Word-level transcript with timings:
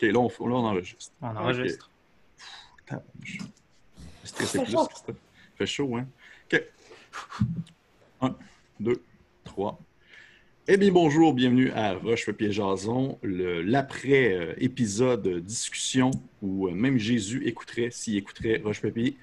OK, 0.00 0.12
là, 0.12 0.18
on, 0.18 0.28
là, 0.48 0.54
on 0.54 0.64
enregistre. 0.64 1.12
On 1.20 1.36
enregistre. 1.36 1.90
Okay. 2.90 3.02
C'est 4.24 4.62
plus, 4.62 4.72
chaud. 4.72 4.88
Il 5.08 5.14
fait 5.58 5.66
chaud, 5.66 5.96
hein? 5.96 6.06
OK. 6.50 6.62
Un, 8.22 8.34
deux, 8.78 9.02
trois. 9.44 9.78
Eh 10.66 10.78
bien, 10.78 10.90
bonjour, 10.90 11.34
bienvenue 11.34 11.70
à 11.72 11.92
Roche 11.94 12.24
Papier 12.24 12.50
Jason, 12.50 13.18
l'après-épisode 13.22 15.40
discussion 15.40 16.10
où 16.40 16.68
euh, 16.68 16.70
même 16.70 16.96
Jésus 16.96 17.46
écouterait, 17.46 17.90
s'il 17.90 18.16
écouterait 18.16 18.62
Roche 18.64 18.80
Papier 18.80 19.18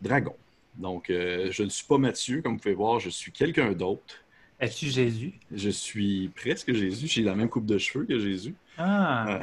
Dragon. 0.00 0.36
Donc, 0.76 1.10
euh, 1.10 1.50
je 1.50 1.64
ne 1.64 1.70
suis 1.70 1.86
pas 1.86 1.98
Mathieu, 1.98 2.40
comme 2.40 2.54
vous 2.54 2.60
pouvez 2.60 2.74
voir, 2.74 3.00
je 3.00 3.10
suis 3.10 3.32
quelqu'un 3.32 3.72
d'autre. 3.72 4.20
Es-tu 4.60 4.86
Jésus? 4.86 5.32
Je 5.50 5.70
suis 5.70 6.28
presque 6.28 6.72
Jésus. 6.72 7.08
J'ai 7.08 7.22
la 7.22 7.34
même 7.34 7.48
coupe 7.48 7.66
de 7.66 7.78
cheveux 7.78 8.04
que 8.04 8.18
Jésus. 8.18 8.54
Ah! 8.78 9.26
Euh, 9.28 9.40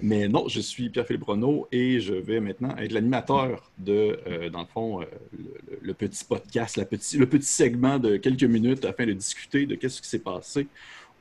mais 0.00 0.28
non, 0.28 0.48
je 0.48 0.60
suis 0.60 0.88
Pierre-Philippe 0.88 1.24
Renaud 1.24 1.68
et 1.72 2.00
je 2.00 2.14
vais 2.14 2.40
maintenant 2.40 2.76
être 2.76 2.92
l'animateur 2.92 3.70
de, 3.78 4.18
euh, 4.26 4.50
dans 4.50 4.60
le 4.60 4.66
fond, 4.66 5.02
euh, 5.02 5.04
le, 5.80 5.94
petit 5.94 6.24
podcast, 6.24 6.76
la 6.76 6.84
petit, 6.84 7.16
le 7.16 7.28
petit 7.28 7.46
segment 7.46 7.98
de 7.98 8.16
quelques 8.16 8.44
minutes 8.44 8.84
afin 8.84 9.06
de 9.06 9.12
discuter 9.12 9.66
de 9.66 9.74
qu'est-ce 9.74 10.02
qui 10.02 10.08
s'est 10.08 10.18
passé 10.18 10.66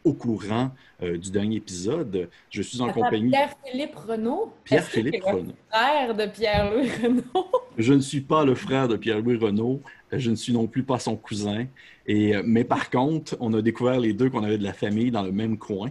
au 0.04 0.13
courant 0.13 0.70
du 1.02 1.32
dernier 1.32 1.55
épisode. 1.58 2.30
Je 2.49 2.62
suis 2.62 2.82
en 2.82 2.91
compagnie... 2.91 3.30
Pierre-Philippe 3.30 3.96
Renaud? 3.96 4.54
Pierre-Philippe 4.66 5.24
Renaud. 5.24 5.54
frère 5.70 6.13
de 6.13 6.26
Pierre-Louis 6.26 6.90
Renaud? 7.02 7.48
je 7.77 7.94
ne 7.94 8.02
suis 8.02 8.20
pas 8.20 8.44
le 8.44 8.54
frère 8.54 8.90
de 8.90 8.98
Pierre-Louis 8.98 9.38
Renaud. 9.38 9.82
Je 10.12 10.30
ne 10.30 10.35
suis 10.35 10.52
non 10.52 10.68
plus 10.68 10.84
pas 10.84 10.99
son 10.99 11.16
cousin. 11.16 11.68
Et, 12.05 12.34
mais 12.44 12.66
par 12.66 12.90
contre, 12.90 13.38
on 13.40 13.54
a 13.54 13.62
découvert 13.62 13.98
les 13.98 14.12
deux 14.12 14.30
qu'on 14.30 14.44
avait 14.44 14.58
de 14.58 14.63
la 14.63 14.74
famille 14.74 15.10
dans 15.10 15.24
le 15.24 15.32
même 15.32 15.58
coin. 15.58 15.90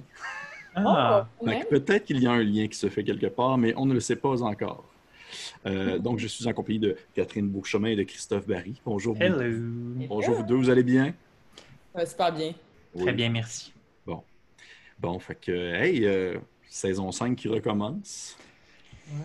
Ah. 0.74 1.28
Oh, 1.40 1.46
Peut-être 1.70 2.04
qu'il 2.04 2.22
y 2.22 2.26
a 2.26 2.32
un 2.32 2.42
lien 2.42 2.66
qui 2.66 2.78
se 2.78 2.88
fait 2.88 3.04
quelque 3.04 3.26
part, 3.26 3.58
mais 3.58 3.74
on 3.77 3.86
ne 3.86 3.94
le 3.94 4.00
sait 4.00 4.16
pas 4.16 4.42
encore. 4.42 4.84
Euh, 5.66 5.98
donc, 5.98 6.19
je 6.19 6.27
suis 6.27 6.47
en 6.47 6.52
compagnie 6.52 6.78
de 6.78 6.97
Catherine 7.14 7.48
Beauchemin 7.48 7.91
et 7.91 7.97
de 7.97 8.02
Christophe 8.05 8.47
Barry. 8.47 8.80
Bonjour. 8.84 9.16
Hello. 9.20 9.42
Bonjour 10.08 10.36
vous 10.36 10.42
deux, 10.42 10.55
vous 10.55 10.70
allez 10.70 10.82
bien? 10.82 11.14
Ouais, 11.94 12.06
super 12.06 12.32
bien. 12.32 12.52
Très 12.98 13.12
bien, 13.12 13.28
merci. 13.30 13.72
Bon. 14.06 14.22
Bon, 14.98 15.19
fait 15.19 15.38
que, 15.41 15.52
hey, 15.52 16.05
euh, 16.06 16.38
saison 16.69 17.10
5 17.12 17.36
qui 17.36 17.48
recommence. 17.48 18.36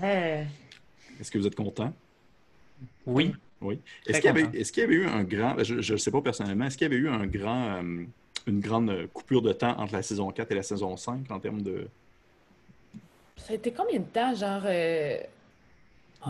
Ouais. 0.02 0.48
Est-ce 1.20 1.32
que 1.32 1.38
vous 1.38 1.48
êtes 1.48 1.56
content? 1.56 1.94
Oui. 3.06 3.34
Oui. 3.62 3.80
Est-ce 4.06 4.20
qu'il, 4.72 4.82
y 4.82 4.84
avait 4.84 4.96
eu 4.96 5.08
un 5.08 5.24
grand, 5.24 5.56
je 5.64 5.94
ne 5.94 5.98
sais 5.98 6.12
pas 6.12 6.22
personnellement, 6.22 6.66
est-ce 6.66 6.78
qu'il 6.78 6.86
y 6.86 6.94
avait 6.94 7.02
eu 7.02 7.10
un 7.10 7.26
grand, 7.26 7.78
euh, 7.78 8.06
une 8.48 8.60
grande 8.60 9.08
coupure 9.14 9.42
de 9.42 9.54
temps 9.54 9.78
entre 9.80 9.94
la 9.94 10.02
saison 10.02 10.32
4 10.32 10.52
et 10.52 10.56
la 10.56 10.64
saison 10.64 10.96
5 10.98 11.30
en 11.32 11.40
termes 11.40 11.62
de. 11.62 11.88
Ça 13.38 13.54
a 13.54 13.56
été 13.56 13.72
combien 13.72 14.00
de 14.00 14.06
temps? 14.06 14.34
Genre. 14.34 14.62
Euh, 14.66 15.18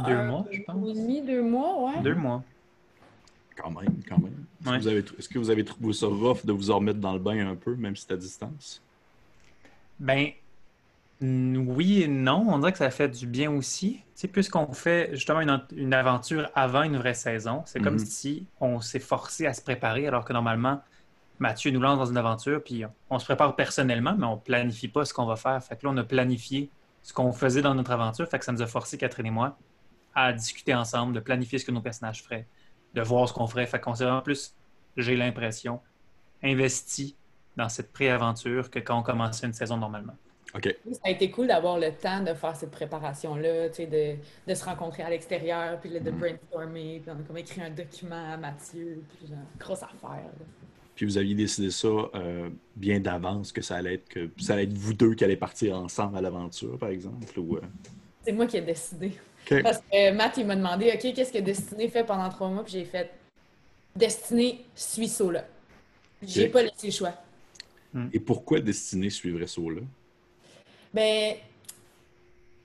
deux 0.06 0.14
un, 0.14 0.24
mois, 0.26 0.46
je 0.52 0.62
pense. 0.64 0.94
demi, 0.94 1.22
deux 1.22 1.42
mois, 1.42 1.82
ouais. 1.84 2.02
Deux 2.02 2.16
mois. 2.16 2.44
Quand 3.56 3.72
même, 3.72 3.96
quand 4.08 4.20
même. 4.20 4.46
Est-ce, 4.62 4.70
Ouais. 4.70 4.78
que 4.78 4.82
vous 4.82 4.88
avez, 4.90 5.04
est-ce 5.20 5.30
que 5.30 5.40
vous 5.40 5.50
avez 5.50 5.66
trouvé 5.66 5.94
ça 5.94 6.08
rough 6.08 6.46
de 6.46 6.52
vous 6.52 6.70
en 6.72 6.76
remettre 6.78 7.00
dans 7.00 7.14
le 7.14 7.20
bain 7.20 7.48
un 7.48 7.56
peu, 7.56 7.76
même 7.76 7.96
si 7.96 8.06
c'est 8.08 8.14
à 8.14 8.18
distance? 8.18 8.82
Ben, 10.00 10.30
oui 11.22 12.04
et 12.04 12.08
non. 12.08 12.46
On 12.50 12.60
dirait 12.60 12.72
que 12.72 12.78
ça 12.78 12.92
fait 12.92 13.08
du 13.10 13.26
bien 13.26 13.52
aussi. 13.52 13.94
Tu 13.94 14.02
sais, 14.22 14.28
puisqu'on 14.28 14.72
fait 14.74 15.10
justement 15.14 15.42
une, 15.42 15.62
une 15.76 15.94
aventure 15.94 16.50
avant 16.54 16.84
une 16.84 16.98
vraie 16.98 17.14
saison, 17.16 17.64
c'est 17.66 17.80
comme 17.80 17.94
Mhm. 17.96 18.06
si 18.06 18.46
on 18.60 18.82
s'est 18.82 19.00
forcé 19.00 19.46
à 19.48 19.54
se 19.54 19.62
préparer, 19.62 20.06
alors 20.08 20.26
que 20.26 20.34
normalement, 20.34 20.82
Mathieu 21.40 21.72
nous 21.72 21.80
lance 21.80 22.00
dans 22.00 22.06
une 22.06 22.18
aventure, 22.18 22.64
puis 22.64 22.84
on 23.10 23.20
se 23.20 23.26
prépare 23.26 23.56
personnellement, 23.56 24.16
mais 24.18 24.26
on 24.26 24.38
planifie 24.38 24.88
pas 24.88 25.06
ce 25.06 25.14
qu'on 25.14 25.26
va 25.26 25.36
faire. 25.36 25.64
Fait 25.64 25.76
que 25.76 25.86
là, 25.86 25.92
on 25.94 25.98
a 25.98 26.04
planifié 26.04 26.70
ce 27.04 27.14
qu'on 27.14 27.32
faisait 27.32 27.62
dans 27.62 27.76
notre 27.76 27.92
aventure, 27.92 28.28
fait 28.28 28.40
que 28.40 28.46
ça 28.46 28.52
nous 28.52 28.62
a 28.62 28.68
forcé, 28.68 28.98
Catherine 28.98 29.28
et 29.28 29.32
moi, 29.32 29.58
à 30.16 30.34
discuter 30.34 30.74
ensemble, 30.74 31.14
de 31.14 31.20
planifier 31.20 31.60
ce 31.60 31.66
que 31.66 31.72
nos 31.72 31.82
personnages 31.82 32.24
feraient, 32.24 32.48
de 32.94 33.02
voir 33.02 33.30
ce 33.30 33.34
qu'on 33.34 33.48
ferait. 33.48 33.68
Fait 33.68 33.80
qu'on 33.80 33.94
s'est 33.94 34.04
vraiment 34.04 34.22
plus, 34.22 34.56
j'ai 34.98 35.16
l'impression, 35.16 35.80
investi 36.44 37.16
dans 37.56 37.70
cette 37.70 37.94
pré-aventure 37.94 38.70
que 38.70 38.80
quand 38.80 39.00
on 39.00 39.04
commençait 39.04 39.46
une 39.48 39.54
saison 39.54 39.78
normalement. 39.78 40.16
OK. 40.56 40.76
Ça 40.92 41.00
a 41.04 41.10
été 41.10 41.30
cool 41.30 41.48
d'avoir 41.48 41.78
le 41.78 41.92
temps 41.92 42.24
de 42.24 42.34
faire 42.34 42.56
cette 42.56 42.72
préparation-là, 42.72 43.70
tu 43.70 43.76
sais, 43.76 43.86
de, 43.86 44.16
de 44.50 44.56
se 44.56 44.66
rencontrer 44.66 45.04
à 45.04 45.10
l'extérieur, 45.10 45.80
puis 45.80 45.90
de 45.92 46.12
brainstormer, 46.12 47.02
puis 47.02 47.12
on 47.16 47.20
a 47.20 47.24
comme 47.24 47.38
écrit 47.38 47.62
un 47.62 47.70
document 47.70 48.34
à 48.34 48.38
Mathieu, 48.38 49.04
puis 49.10 49.28
genre, 49.28 49.38
grosse 49.60 49.84
affaire. 49.84 50.24
là. 50.24 50.46
Puis 50.98 51.06
vous 51.06 51.20
aviez 51.20 51.36
décidé 51.36 51.70
ça 51.70 51.88
euh, 51.88 52.50
bien 52.76 53.00
d'avance, 53.00 53.52
que 53.52 53.62
ça 53.62 53.76
allait 53.76 53.94
être 53.94 54.10
que 54.10 54.32
ça 54.40 54.54
allait 54.54 54.64
être 54.64 54.74
vous 54.74 54.96
deux 54.96 55.14
qui 55.14 55.24
allez 55.24 55.38
partir 55.38 55.78
ensemble 55.78 56.18
à 56.18 56.22
l'aventure, 56.22 56.76
par 56.80 56.90
exemple. 56.90 57.40
Ou, 57.40 57.58
euh, 57.58 57.62
C'est 58.26 58.32
moi 58.32 58.48
qui 58.48 58.58
ai 58.58 58.62
décidé. 58.62 59.12
Parce 59.62 59.78
que 59.78 60.12
Matt, 60.12 60.38
il 60.38 60.48
m'a 60.48 60.56
demandé, 60.56 60.92
OK, 60.92 61.14
qu'est-ce 61.14 61.32
que 61.32 61.38
Destiné 61.38 61.88
fait 61.88 62.04
pendant 62.04 62.28
trois 62.30 62.50
mois? 62.50 62.64
Puis 62.64 62.74
j'ai 62.74 62.86
fait, 62.86 63.12
Destiné 63.96 64.66
suit 64.74 65.08
Sola. 65.08 65.46
J'ai 66.24 66.50
pas 66.50 66.64
laissé 66.64 66.88
le 66.88 66.92
choix. 66.92 67.14
Et 68.12 68.20
pourquoi 68.20 68.60
Destinée 68.60 69.12
suivrait 69.12 69.46
ça 69.46 69.62
là? 69.62 69.82
Ben, 70.92 71.36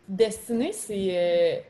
Destinée, 0.09 0.73
c'est. 0.73 1.11
euh, 1.11 1.61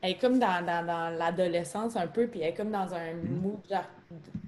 elle 0.00 0.10
est 0.12 0.18
comme 0.18 0.38
dans, 0.38 0.64
dans, 0.64 0.86
dans 0.86 1.10
l'adolescence 1.18 1.96
un 1.96 2.06
peu, 2.06 2.26
puis 2.28 2.40
elle 2.40 2.48
est 2.48 2.54
comme 2.54 2.70
dans 2.70 2.94
un 2.94 3.12
mood, 3.12 3.60
genre. 3.70 3.84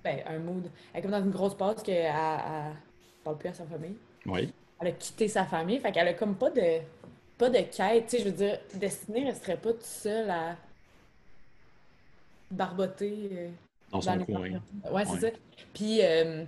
Ben, 0.02 0.20
un 0.26 0.38
mood. 0.38 0.68
Elle 0.92 0.98
est 0.98 1.02
comme 1.02 1.10
dans 1.12 1.22
une 1.24 1.30
grosse 1.30 1.54
pause 1.56 1.82
qu'elle 1.82 1.96
elle, 1.96 2.12
elle 2.14 2.72
parle 3.22 3.38
plus 3.38 3.48
à 3.48 3.54
sa 3.54 3.64
famille. 3.64 3.96
Oui. 4.26 4.52
Elle 4.80 4.88
a 4.88 4.92
quitté 4.92 5.28
sa 5.28 5.44
famille, 5.44 5.78
fait 5.80 5.92
qu'elle 5.92 6.08
a 6.08 6.14
comme 6.14 6.34
pas 6.34 6.50
de. 6.50 6.80
Pas 7.36 7.50
de 7.50 7.58
quête, 7.58 8.06
tu 8.06 8.10
sais, 8.10 8.18
je 8.20 8.24
veux 8.26 8.30
dire, 8.36 8.58
Destinée 8.74 9.24
resterait 9.24 9.56
pas 9.56 9.72
toute 9.72 9.82
seule 9.82 10.30
à 10.30 10.56
barboter. 12.50 13.28
euh, 13.32 13.48
Dans 13.90 14.00
son 14.00 14.16
les 14.16 14.24
coin. 14.24 14.50
parties. 14.82 14.94
Ouais, 14.94 15.04
c'est 15.04 15.30
ça. 15.30 15.36
Puis, 15.72 15.98
euh, 16.02 16.44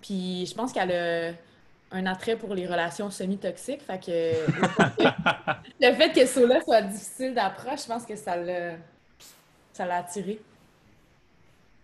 puis 0.00 0.46
je 0.46 0.54
pense 0.54 0.72
qu'elle 0.72 0.92
a 0.92 1.32
un 1.92 2.06
attrait 2.06 2.36
pour 2.36 2.54
les 2.54 2.66
relations 2.66 3.10
semi-toxiques. 3.10 3.82
Fait 3.82 3.98
que 3.98 4.10
le 5.80 5.94
fait 5.94 6.12
que 6.12 6.26
Sola 6.26 6.60
soit 6.62 6.82
difficile 6.82 7.34
d'approche, 7.34 7.82
je 7.82 7.86
pense 7.88 8.04
que 8.06 8.16
ça 8.16 8.36
l'a 8.36 8.76
ça 9.72 9.84
l'a 9.86 9.96
attiré. 9.98 10.40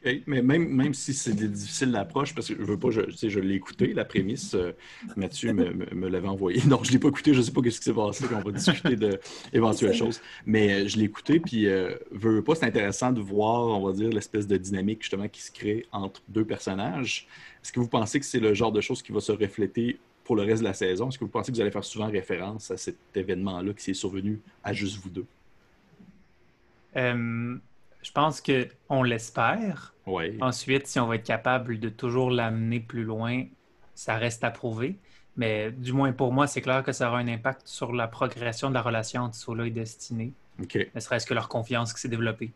Mais 0.05 0.41
même, 0.43 0.67
même 0.69 0.95
si 0.95 1.13
c'est 1.13 1.35
difficile 1.35 1.93
d'approche, 1.93 2.35
parce 2.35 2.49
que 2.49 2.55
je 2.57 2.63
veux 2.63 2.79
pas, 2.79 2.91
je, 2.91 3.03
tu 3.03 3.13
sais, 3.13 3.29
je 3.29 3.39
l'ai 3.39 3.55
écouté, 3.55 3.93
la 3.93 4.07
prémisse, 4.07 4.55
euh, 4.55 4.73
Mathieu 5.15 5.53
me, 5.53 5.73
me- 5.75 5.95
me 5.95 6.09
l'avait 6.09 6.29
envoyé. 6.29 6.61
Donc, 6.63 6.85
je 6.87 6.93
l'ai 6.93 6.99
pas 6.99 7.09
écouté, 7.09 7.35
je 7.35 7.43
sais 7.43 7.53
pas 7.53 7.61
ce 7.63 7.79
qui 7.79 7.85
s'est 7.85 7.93
passé, 7.93 8.27
puis 8.27 8.35
on 8.35 8.41
va 8.43 8.51
discuter 8.53 8.97
d'éventuelles 8.97 9.93
choses. 9.95 10.23
Mais 10.47 10.85
euh, 10.85 10.89
je 10.89 10.97
l'ai 10.97 11.05
écouté, 11.05 11.39
puis 11.41 11.67
euh, 11.67 11.95
veux, 12.13 12.37
veux 12.37 12.43
pas, 12.45 12.55
c'est 12.55 12.65
intéressant 12.67 13.13
de 13.13 13.21
voir, 13.21 13.67
on 13.79 13.87
va 13.87 13.93
dire, 13.93 14.09
l'espèce 14.09 14.47
de 14.47 14.57
dynamique 14.57 15.03
justement 15.03 15.29
qui 15.29 15.43
se 15.43 15.51
crée 15.53 15.87
entre 15.93 16.23
deux 16.29 16.47
personnages. 16.47 17.29
Est-ce 17.63 17.73
que 17.73 17.81
vous 17.81 17.89
pensez 17.89 18.21
que 18.21 18.27
c'est 18.27 18.41
le 18.41 18.55
genre 18.55 18.73
de 18.73 18.81
choses 18.81 19.03
qui 19.03 19.13
va 19.13 19.21
se 19.21 19.33
refléter 19.33 20.01
pour 20.25 20.35
le 20.37 20.43
reste 20.43 20.61
de 20.63 20.69
la 20.69 20.75
saison? 20.75 21.09
Est-ce 21.09 21.19
que 21.19 21.25
vous 21.25 21.31
pensez 21.31 21.53
que 21.53 21.57
vous 21.57 21.61
allez 21.63 21.71
faire 21.71 21.85
souvent 21.85 22.09
référence 22.11 22.71
à 22.71 22.79
cet 22.79 22.97
événement-là 23.15 23.75
qui 23.75 23.85
s'est 23.85 23.95
survenu 23.95 24.41
à 24.63 24.73
juste 24.73 24.97
vous 25.03 25.11
deux? 25.11 25.27
Euh, 26.97 27.59
je 28.03 28.13
pense 28.13 28.41
que 28.41 28.69
on 28.89 29.03
l'espère. 29.03 29.95
Oui. 30.07 30.37
Ensuite, 30.41 30.87
si 30.87 30.99
on 30.99 31.07
va 31.07 31.17
être 31.17 31.27
capable 31.27 31.79
de 31.79 31.89
toujours 31.89 32.31
l'amener 32.31 32.81
plus 32.81 33.05
loin, 33.05 33.45
ça 33.95 34.17
reste 34.17 34.43
à 34.45 34.51
prouver. 34.51 34.97
Mais 35.37 35.71
du 35.71 35.93
moins 35.93 36.13
pour 36.13 36.33
moi, 36.33 36.47
c'est 36.47 36.61
clair 36.61 36.83
que 36.83 36.93
ça 36.93 37.09
aura 37.09 37.19
un 37.19 37.29
impact 37.29 37.63
sur 37.65 37.93
la 37.93 38.09
progression 38.09 38.69
de 38.69 38.75
la 38.75 38.83
relation 38.83 39.23
entre 39.23 39.37
Sola 39.37 39.67
et 39.67 39.71
Destinée, 39.71 40.33
ne 40.59 41.01
serait-ce 41.01 41.27
que 41.27 41.35
leur 41.35 41.49
confiance 41.49 41.93
qui 41.95 42.01
s'est 42.01 42.09
développée. 42.09 42.51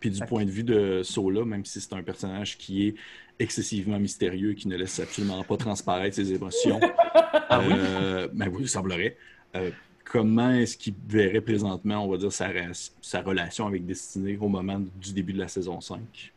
Puis 0.00 0.10
du 0.10 0.20
point 0.26 0.44
de 0.44 0.50
vue 0.50 0.64
de 0.64 1.02
Sola, 1.02 1.44
même 1.44 1.64
si 1.64 1.80
c'est 1.80 1.94
un 1.94 2.02
personnage 2.02 2.58
qui 2.58 2.88
est 2.88 2.94
excessivement 3.38 3.98
mystérieux 3.98 4.50
et 4.50 4.54
qui 4.54 4.68
ne 4.68 4.76
laisse 4.76 5.00
absolument 5.00 5.42
pas 5.44 5.56
transparaître 5.56 6.16
ses 6.16 6.32
émotions, 6.32 6.80
Ah 7.48 7.60
oui? 7.60 7.72
euh, 7.72 8.28
ben 8.32 8.48
oui, 8.48 8.62
il 8.62 8.68
semblerait. 8.68 9.16
euh, 9.56 9.70
comment 10.04 10.50
est-ce 10.50 10.76
qu'il 10.76 10.94
verrait 11.08 11.40
présentement, 11.40 12.04
on 12.04 12.08
va 12.10 12.16
dire, 12.18 12.32
sa, 12.32 13.20
relation 13.22 13.66
avec 13.66 13.84
Destinée 13.86 14.38
au 14.40 14.48
moment 14.48 14.80
du 15.00 15.12
début 15.12 15.32
de 15.32 15.38
la 15.38 15.48
saison 15.48 15.80
5? 15.80 16.32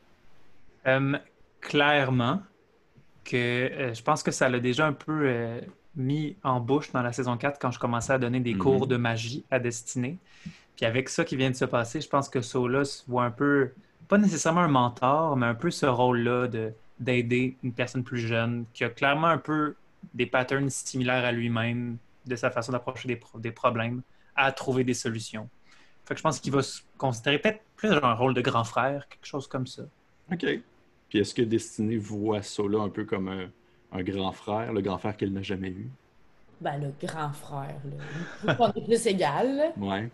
Euh, 0.87 1.17
clairement 1.61 2.41
que 3.25 3.35
euh, 3.35 3.93
je 3.93 4.01
pense 4.01 4.23
que 4.23 4.31
ça 4.31 4.47
l'a 4.47 4.59
déjà 4.59 4.87
un 4.87 4.93
peu 4.93 5.23
euh, 5.25 5.59
mis 5.95 6.35
en 6.43 6.59
bouche 6.61 6.91
dans 6.91 7.01
la 7.01 7.11
saison 7.11 7.35
4 7.35 7.59
quand 7.59 7.71
je 7.71 7.79
commençais 7.79 8.13
à 8.13 8.17
donner 8.17 8.39
des 8.39 8.53
Mhm. 8.53 8.59
cours 8.59 8.87
de 8.87 8.95
magie 8.95 9.43
à 9.51 9.59
Destinée. 9.59 10.17
Puis 10.77 10.85
avec 10.85 11.09
ça 11.09 11.25
qui 11.25 11.35
vient 11.35 11.49
de 11.49 11.55
se 11.55 11.65
passer, 11.65 11.99
je 11.99 12.07
pense 12.07 12.29
que 12.29 12.39
Sola 12.41 12.85
se 12.85 13.03
voit 13.07 13.25
un 13.25 13.31
peu, 13.31 13.71
pas 14.07 14.17
nécessairement 14.17 14.61
un 14.61 14.67
mentor, 14.69 15.35
mais 15.35 15.47
un 15.47 15.55
peu 15.55 15.71
ce 15.71 15.85
rôle-là 15.85 16.47
de 16.47 16.71
d'aider 16.99 17.55
une 17.63 17.73
personne 17.73 18.03
plus 18.03 18.17
jeune 18.17 18.65
qui 18.73 18.83
a 18.83 18.89
clairement 18.89 19.27
un 19.27 19.37
peu 19.37 19.75
des 20.15 20.25
patterns 20.25 20.69
similaires 20.71 21.23
à 21.25 21.31
lui-même 21.31 21.97
de 22.29 22.35
sa 22.35 22.49
façon 22.51 22.71
d'approcher 22.71 23.07
des, 23.07 23.15
pro- 23.15 23.39
des 23.39 23.51
problèmes 23.51 24.01
à 24.35 24.51
trouver 24.51 24.83
des 24.83 24.93
solutions. 24.93 25.49
Fait 26.05 26.13
que 26.13 26.19
je 26.19 26.23
pense 26.23 26.39
qu'il 26.39 26.53
va 26.53 26.61
se 26.61 26.81
considérer 26.97 27.39
peut-être 27.39 27.61
plus 27.75 27.89
genre 27.89 28.05
un 28.05 28.13
rôle 28.13 28.33
de 28.33 28.41
grand 28.41 28.63
frère, 28.63 29.07
quelque 29.09 29.25
chose 29.25 29.47
comme 29.47 29.67
ça. 29.67 29.83
OK. 30.31 30.45
Puis 31.09 31.19
est-ce 31.19 31.33
que 31.33 31.41
Destinée 31.41 31.97
voit 31.97 32.41
Sola 32.41 32.79
un 32.79 32.89
peu 32.89 33.05
comme 33.05 33.27
un, 33.29 33.49
un 33.91 34.03
grand 34.03 34.31
frère, 34.31 34.71
le 34.73 34.81
grand 34.81 34.97
frère 34.97 35.15
qu'elle 35.17 35.33
n'a 35.33 35.41
jamais 35.43 35.69
eu? 35.69 35.89
ben, 36.59 36.77
le 36.81 36.91
grand 37.07 37.31
frère. 37.33 37.75
Là. 38.45 38.55
On 38.59 38.71
est 38.71 38.83
plus 38.85 39.05
égal. 39.05 39.73
Ouais. 39.77 40.09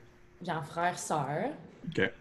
Genre 0.46 0.66
frère, 0.66 1.00
sœur. 1.00 1.50
OK. 1.88 1.98
Ouais, 1.98 2.12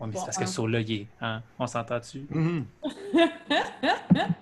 mais 0.00 0.06
Bon, 0.08 0.18
c'est 0.18 0.24
parce 0.26 0.36
que 0.38 0.42
un- 0.42 0.46
Sola, 0.46 0.80
il 0.80 0.92
est. 0.92 1.06
Hein? 1.20 1.42
On 1.58 1.66
s'entend 1.66 1.98
dessus. 1.98 2.26
Mhm. 2.30 2.66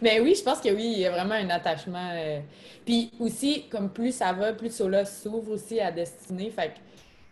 Mais 0.00 0.20
oui, 0.20 0.34
je 0.36 0.42
pense 0.42 0.60
que 0.60 0.68
oui, 0.68 0.92
il 0.96 0.98
y 1.00 1.06
a 1.06 1.10
vraiment 1.10 1.34
un 1.34 1.50
attachement. 1.50 2.10
euh, 2.14 2.40
Puis 2.84 3.10
aussi, 3.20 3.64
comme 3.70 3.90
plus 3.90 4.12
ça 4.14 4.32
va, 4.32 4.52
plus 4.52 4.74
Sola 4.74 5.04
s'ouvre 5.04 5.52
aussi 5.52 5.80
à 5.80 5.90
Destinée. 5.92 6.50
Fait 6.50 6.68
que 6.68 6.78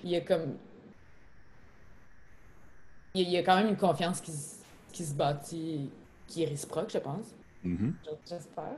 il 0.05 0.11
y 0.11 0.17
a 0.17 0.21
comme. 0.23 0.57
Il 3.15 3.29
y 3.29 3.37
a, 3.37 3.43
quand 3.43 3.57
même 3.57 3.69
une 3.69 3.77
confiance 3.77 4.21
qui, 4.21 4.31
se- 4.31 4.57
qui 4.93 5.05
se 5.05 5.15
bâtit, 5.15 5.91
qui 6.29 6.45
est 6.45 6.47
réciproque, 6.47 6.91
je 6.93 6.99
pense. 6.99 7.35
Mhm. 7.65 7.93
J'espère. 8.29 8.77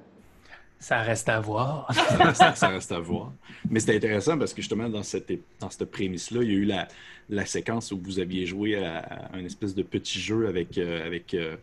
Ça 0.79 1.03
reste 1.03 1.29
à 1.29 1.39
voir. 1.39 1.87
ça, 2.35 2.55
ça 2.55 2.69
reste 2.69 2.91
à 2.93 2.99
voir. 2.99 3.31
Mais 3.71 3.79
c'était 3.79 3.97
intéressant 3.97 4.39
parce 4.39 4.55
que 4.55 4.63
justement, 4.63 4.89
dans 4.89 5.03
cette, 5.03 5.31
dans 5.61 5.69
cette 5.71 5.85
prémisse-là, 5.91 6.43
il 6.43 6.49
y 6.49 6.53
a 6.53 6.59
eu 6.59 6.65
la, 6.65 6.89
la 7.29 7.45
séquence 7.47 7.93
où 7.93 8.01
vous 8.03 8.19
aviez 8.19 8.47
joué 8.47 8.83
à, 8.83 8.99
à 9.01 9.37
un 9.37 9.45
espèce 9.45 9.75
de 9.75 9.83
petit 9.83 10.19
jeu 10.19 10.49
avec, 10.49 10.79
euh, 10.79 11.07
avec 11.07 11.35
euh, 11.35 11.57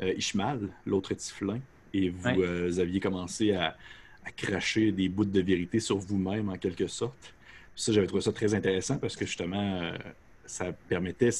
Ishmael, 0.00 0.76
l'autre 0.84 1.14
Tiflin, 1.14 1.62
et 1.92 2.10
vous 2.10 2.28
Ouais. 2.30 2.42
euh, 2.42 2.78
aviez 2.80 3.00
commencé 3.00 3.52
à, 3.52 3.76
à 4.24 4.32
cracher 4.32 4.92
des 4.92 5.08
bouts 5.08 5.24
de 5.24 5.40
vérité 5.40 5.80
sur 5.80 5.98
vous-même 5.98 6.48
en 6.48 6.58
quelque 6.58 6.86
sorte. 6.88 7.36
Ça, 7.74 7.92
j'avais 7.92 8.06
trouvé 8.06 8.22
ça 8.22 8.32
très 8.32 8.54
intéressant 8.54 8.98
parce 8.98 9.16
que 9.16 9.26
justement, 9.26 9.80
euh, 9.82 9.98
ça 10.44 10.72
permettait, 10.72 11.30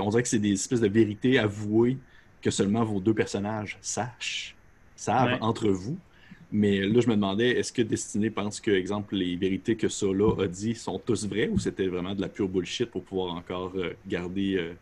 on 0.00 0.08
dirait 0.10 0.22
que 0.22 0.28
c'est 0.28 0.38
des 0.38 0.52
espèces 0.52 0.80
de 0.80 0.88
vérités 0.88 1.38
avouées 1.38 2.02
que 2.40 2.50
seulement 2.50 2.84
vos 2.84 3.00
deux 3.00 3.14
personnages 3.14 3.78
sachent, 3.80 4.58
savent 4.94 5.32
Ouais. 5.32 5.38
entre 5.40 5.68
vous. 5.70 6.02
Mais 6.50 6.80
là, 6.86 7.00
je 7.00 7.08
me 7.08 7.14
demandais, 7.14 7.50
est-ce 7.58 7.72
que 7.72 7.82
Destiné 7.82 8.30
pense 8.30 8.60
que, 8.60 8.70
exemple, 8.70 9.16
les 9.16 9.36
vérités 9.36 9.76
que 9.76 9.88
Sola 9.88 10.44
a 10.44 10.48
dit 10.48 10.74
sont 10.74 10.98
tous 10.98 11.26
vraies 11.26 11.48
ou 11.48 11.58
c'était 11.58 11.88
vraiment 11.88 12.14
de 12.14 12.20
la 12.20 12.28
pure 12.28 12.48
bullshit 12.48 12.90
pour 12.90 13.04
pouvoir 13.04 13.34
encore 13.34 13.76
euh, 13.76 13.94
garder 14.04 14.54
euh, 14.56 14.74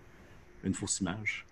une 0.65 0.75
fausse 0.75 1.01
image? 1.01 1.49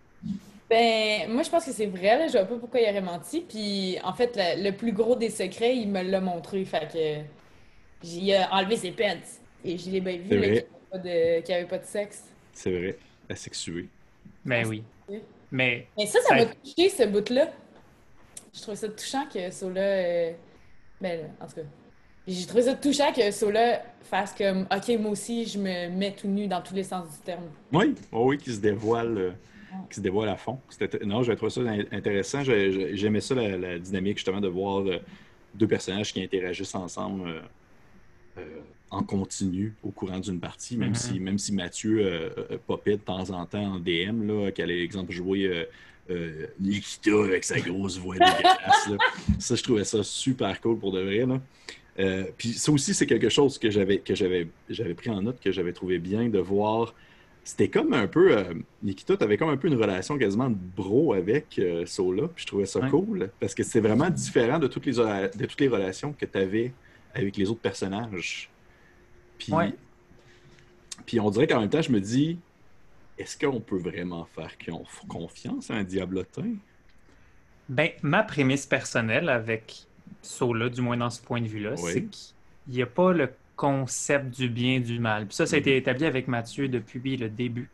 Ben, 0.70 1.28
moi, 1.30 1.42
je 1.42 1.50
pense 1.50 1.64
que 1.66 1.72
c'est 1.72 1.86
vrai, 1.86 2.18
là. 2.18 2.26
Je 2.28 2.32
vois 2.32 2.44
pas 2.46 2.56
pourquoi 2.56 2.80
il 2.80 2.88
aurait 2.88 3.00
menti. 3.02 3.40
Puis, 3.46 3.98
en 4.02 4.12
fait, 4.14 4.32
le, 4.36 4.62
le 4.70 4.72
plus 4.76 4.92
gros 4.92 5.16
des 5.16 5.28
secrets, 5.30 5.76
il 5.76 5.88
me 5.88 6.02
l'a 6.02 6.20
montré. 6.20 6.64
Fait 6.64 6.88
que 6.90 8.06
j'ai 8.06 8.38
enlevé 8.50 8.76
ses 8.76 8.90
pants. 8.92 9.20
Et 9.64 9.76
je 9.76 9.90
l'ai 9.90 10.00
bien 10.00 10.16
vu, 10.16 10.28
qu'il 10.28 10.38
n'y 10.40 10.46
avait, 10.46 10.66
pas 10.90 10.98
de- 10.98 11.40
qu'il 11.42 11.54
y 11.54 11.58
avait 11.58 11.68
pas 11.68 11.78
de 11.78 11.84
sexe. 11.84 12.24
C'est 12.52 12.70
vrai, 12.76 12.96
asexué. 13.28 13.88
Mais 14.44 14.64
oui. 14.66 14.82
Mais 15.50 15.86
Mais 15.96 16.06
ça, 16.06 16.20
ça 16.22 16.28
Ça- 16.28 16.34
m'a 16.36 16.46
touché, 16.46 16.88
ce 16.88 17.02
bout-là. 17.06 17.48
Je 18.54 18.60
trouve 18.62 18.74
ça 18.74 18.88
touchant 18.88 19.26
que 19.32 19.50
Sola. 19.50 19.80
euh, 19.80 20.32
Ben, 21.00 21.20
en 21.40 21.46
tout 21.46 21.56
cas. 21.56 21.60
J'ai 22.26 22.46
trouvé 22.46 22.62
ça 22.62 22.74
touchant 22.74 23.12
que 23.12 23.30
Sola 23.30 23.82
fasse 24.02 24.32
comme 24.32 24.66
Ok, 24.74 24.88
moi 25.00 25.10
aussi, 25.10 25.44
je 25.46 25.58
me 25.58 25.88
mets 25.90 26.12
tout 26.12 26.28
nu 26.28 26.46
dans 26.46 26.60
tous 26.62 26.74
les 26.74 26.84
sens 26.84 27.10
du 27.10 27.18
terme. 27.24 27.44
Oui, 27.72 27.94
oh 28.12 28.28
oui, 28.28 28.38
qui 28.38 28.52
se 28.52 28.60
dévoile, 28.60 29.18
euh, 29.18 29.30
qui 29.90 29.96
se 29.96 30.00
dévoile 30.00 30.28
à 30.28 30.36
fond. 30.36 30.58
Non, 31.04 31.22
j'avais 31.22 31.36
trouvé 31.36 31.50
ça 31.50 31.60
in- 31.62 31.84
intéressant. 31.92 32.42
J'ai- 32.44 32.72
j'ai- 32.72 32.96
J'aimais 32.96 33.20
ça, 33.20 33.34
la, 33.34 33.56
la 33.56 33.78
dynamique, 33.78 34.18
justement, 34.18 34.40
de 34.40 34.48
voir 34.48 34.86
euh, 34.86 34.98
deux 35.54 35.66
personnages 35.66 36.12
qui 36.12 36.22
interagissent 36.22 36.74
ensemble 36.74 37.28
euh, 37.28 37.40
euh, 38.38 38.42
en 38.90 39.02
continu 39.02 39.74
au 39.82 39.90
courant 39.90 40.18
d'une 40.20 40.40
partie, 40.40 40.76
même, 40.76 40.90
Mhm. 40.90 40.94
si, 40.94 41.20
même 41.20 41.38
si 41.38 41.52
Mathieu 41.52 42.30
popait 42.66 42.96
de 42.96 43.02
temps 43.02 43.30
en 43.30 43.46
temps 43.46 43.74
en 43.74 43.78
DM, 43.78 44.26
là, 44.26 44.50
qu'elle 44.50 44.70
allait, 44.70 44.82
exemple, 44.82 45.12
jouer 45.12 45.44
euh, 45.46 45.64
euh, 46.10 46.46
Nikita 46.60 47.12
avec 47.24 47.44
sa 47.44 47.58
grosse 47.60 47.98
voix 47.98 48.14
dégueulasse. 48.16 48.88
là. 48.90 48.96
Ça, 49.38 49.54
je 49.54 49.62
trouvais 49.62 49.84
ça 49.84 50.02
super 50.02 50.60
cool 50.60 50.78
pour 50.78 50.92
de 50.92 51.00
vrai. 51.00 51.24
Là. 51.26 51.40
Euh, 51.98 52.24
puis 52.36 52.54
ça 52.54 52.72
aussi, 52.72 52.92
c'est 52.94 53.06
quelque 53.06 53.28
chose 53.28 53.58
que 53.58 53.70
j'avais 53.70 53.98
que 53.98 54.14
j'avais 54.14 54.48
j'avais 54.70 54.94
pris 54.94 55.10
en 55.10 55.20
note, 55.22 55.40
que 55.40 55.52
j'avais 55.52 55.72
trouvé 55.72 55.98
bien 55.98 56.28
de 56.28 56.38
voir. 56.38 56.94
C'était 57.44 57.68
comme 57.68 57.92
un 57.92 58.06
peu. 58.06 58.36
euh, 58.36 58.54
Nikita, 58.82 59.16
tu 59.16 59.24
avais 59.24 59.36
comme 59.36 59.48
un 59.48 59.56
peu 59.56 59.66
une 59.68 59.76
relation 59.76 60.16
quasiment 60.16 60.48
de 60.48 60.54
bro 60.76 61.12
avec 61.12 61.58
euh, 61.58 61.84
Sola. 61.86 62.28
Puis 62.28 62.42
je 62.42 62.46
trouvais 62.46 62.66
ça 62.66 62.80
Ouais. 62.80 62.88
cool 62.90 63.30
parce 63.40 63.54
que 63.54 63.62
c'est 63.64 63.80
vraiment 63.80 64.10
différent 64.10 64.58
de 64.60 64.68
toutes 64.68 64.86
les, 64.86 64.92
de 64.94 65.46
toutes 65.46 65.60
les 65.60 65.68
relations 65.68 66.12
que 66.12 66.24
tu 66.24 66.38
avais 66.38 66.72
avec 67.14 67.36
les 67.36 67.50
autres 67.50 67.60
personnages. 67.60 68.48
Puis, 69.38 69.52
Ouais. 69.52 69.74
puis 71.04 71.18
on 71.18 71.30
dirait 71.30 71.46
qu'en 71.48 71.60
même 71.60 71.68
temps, 71.70 71.82
je 71.82 71.90
me 71.90 72.00
dis 72.00 72.38
est-ce 73.18 73.36
qu'on 73.36 73.60
peut 73.60 73.76
vraiment 73.78 74.24
faire 74.34 74.52
con- 74.64 74.84
confiance 75.08 75.70
à 75.70 75.74
un 75.74 75.84
diablotin 75.84 76.54
Ben, 77.68 77.90
ma 78.02 78.22
prémisse 78.22 78.66
personnelle 78.66 79.28
avec 79.28 79.84
Sola, 80.22 80.68
du 80.68 80.80
moins 80.80 80.96
dans 80.96 81.10
ce 81.10 81.20
point 81.20 81.40
de 81.40 81.48
vue-là, 81.48 81.76
c'est 81.76 82.04
qu'il 82.04 82.32
n'y 82.74 82.82
a 82.82 82.86
pas 82.86 83.12
le 83.12 83.28
concept 83.66 84.34
du 84.34 84.48
bien 84.48 84.74
et 84.76 84.80
du 84.80 84.98
mal. 84.98 85.26
Puis 85.26 85.36
ça, 85.36 85.46
ça 85.46 85.54
a 85.54 85.58
Mhm. 85.58 85.62
été 85.62 85.76
établi 85.76 86.04
avec 86.04 86.26
Mathieu 86.26 86.66
depuis 86.68 87.16
le 87.16 87.28
début. 87.28 87.70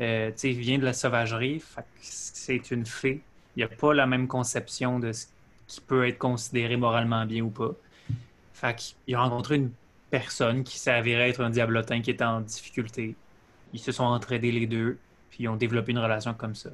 Euh, 0.00 0.28
tu 0.30 0.34
sais, 0.36 0.50
il 0.52 0.58
vient 0.58 0.78
de 0.78 0.84
la 0.84 0.92
sauvagerie, 0.92 1.60
c'est 2.00 2.70
une 2.70 2.86
fée. 2.86 3.20
Il 3.56 3.58
n'y 3.60 3.64
a 3.64 3.68
pas 3.68 3.92
la 3.94 4.06
même 4.06 4.28
conception 4.28 5.00
de 5.00 5.10
ce 5.12 5.26
qui 5.66 5.80
peut 5.80 6.06
être 6.06 6.18
considéré 6.18 6.76
moralement 6.76 7.26
bien 7.26 7.42
ou 7.42 7.50
pas. 7.50 7.72
Fait 8.54 8.76
qu'il 8.76 9.14
a 9.16 9.20
rencontré 9.22 9.56
une 9.56 9.70
personne 10.10 10.62
qui 10.62 10.78
s'avérait 10.78 11.30
être 11.30 11.40
un 11.42 11.50
diablotin 11.50 12.00
qui 12.00 12.10
était 12.10 12.24
en 12.24 12.40
difficulté. 12.40 13.16
Ils 13.72 13.80
se 13.80 13.90
sont 13.92 14.04
entraidés 14.04 14.52
les 14.52 14.66
deux, 14.66 14.98
puis 15.30 15.44
ils 15.44 15.48
ont 15.48 15.56
développé 15.56 15.90
une 15.92 15.98
relation 15.98 16.32
comme 16.34 16.54
ça. 16.54 16.70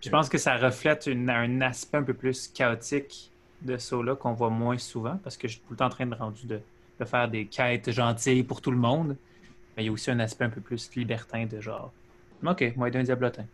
Je 0.00 0.10
pense 0.10 0.28
que 0.28 0.38
ça 0.38 0.56
reflète 0.56 1.06
une- 1.06 1.30
un 1.30 1.60
aspect 1.60 1.98
un 1.98 2.02
peu 2.04 2.14
plus 2.14 2.46
chaotique 2.48 3.30
de 3.62 3.76
Sola 3.78 4.14
qu'on 4.14 4.34
voit 4.34 4.50
moins 4.50 4.78
souvent 4.78 5.18
parce 5.24 5.36
que 5.36 5.48
je 5.48 5.54
suis 5.54 5.62
tout 5.62 5.72
le 5.72 5.76
temps 5.78 5.86
en 5.86 5.96
train 5.98 6.06
de, 6.06 6.14
rendu 6.14 6.46
de, 6.46 6.60
de 6.98 7.04
faire 7.04 7.28
des 7.28 7.46
quêtes 7.46 7.90
gentilles 7.90 8.42
pour 8.44 8.60
tout 8.60 8.70
le 8.70 8.76
monde. 8.76 9.16
Mais 9.76 9.82
il 9.82 9.86
y 9.86 9.88
a 9.88 9.92
aussi 9.92 10.10
un 10.10 10.20
aspect 10.20 10.44
un 10.44 10.50
peu 10.50 10.60
plus 10.60 10.90
libertin 10.94 11.46
de 11.46 11.60
genre 11.60 11.92
OK, 12.44 12.72
moi, 12.76 12.88
être 12.88 12.96
un 12.96 13.02
diablotin. 13.02 13.46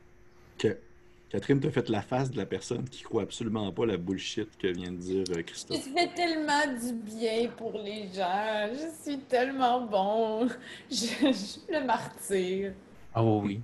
Catherine 1.31 1.61
t'a 1.61 1.71
fait 1.71 1.89
la 1.89 2.03
face 2.03 2.29
de 2.33 2.37
la 2.37 2.45
personne 2.45 2.89
qui 2.89 3.05
croit 3.05 3.23
absolument 3.23 3.71
pas 3.71 3.87
la 3.87 3.97
bullshit 3.97 4.49
que 4.59 4.67
vient 4.67 4.91
de 4.91 4.97
dire 4.97 5.25
euh, 5.31 5.35
Je 5.37 5.41
Christophe. 5.43 5.89
fais 5.95 6.09
tellement 6.09 6.67
du 6.67 6.93
bien 6.93 7.49
pour 7.57 7.79
les 7.79 8.09
gens. 8.13 8.69
Je 8.73 9.11
suis 9.11 9.21
tellement 9.21 9.87
bon. 9.87 10.49
Je, 10.91 10.97
je 11.29 11.33
suis 11.33 11.61
le 11.73 11.87
martyr. 11.87 12.73
Ah 13.15 13.23
oui. 13.23 13.61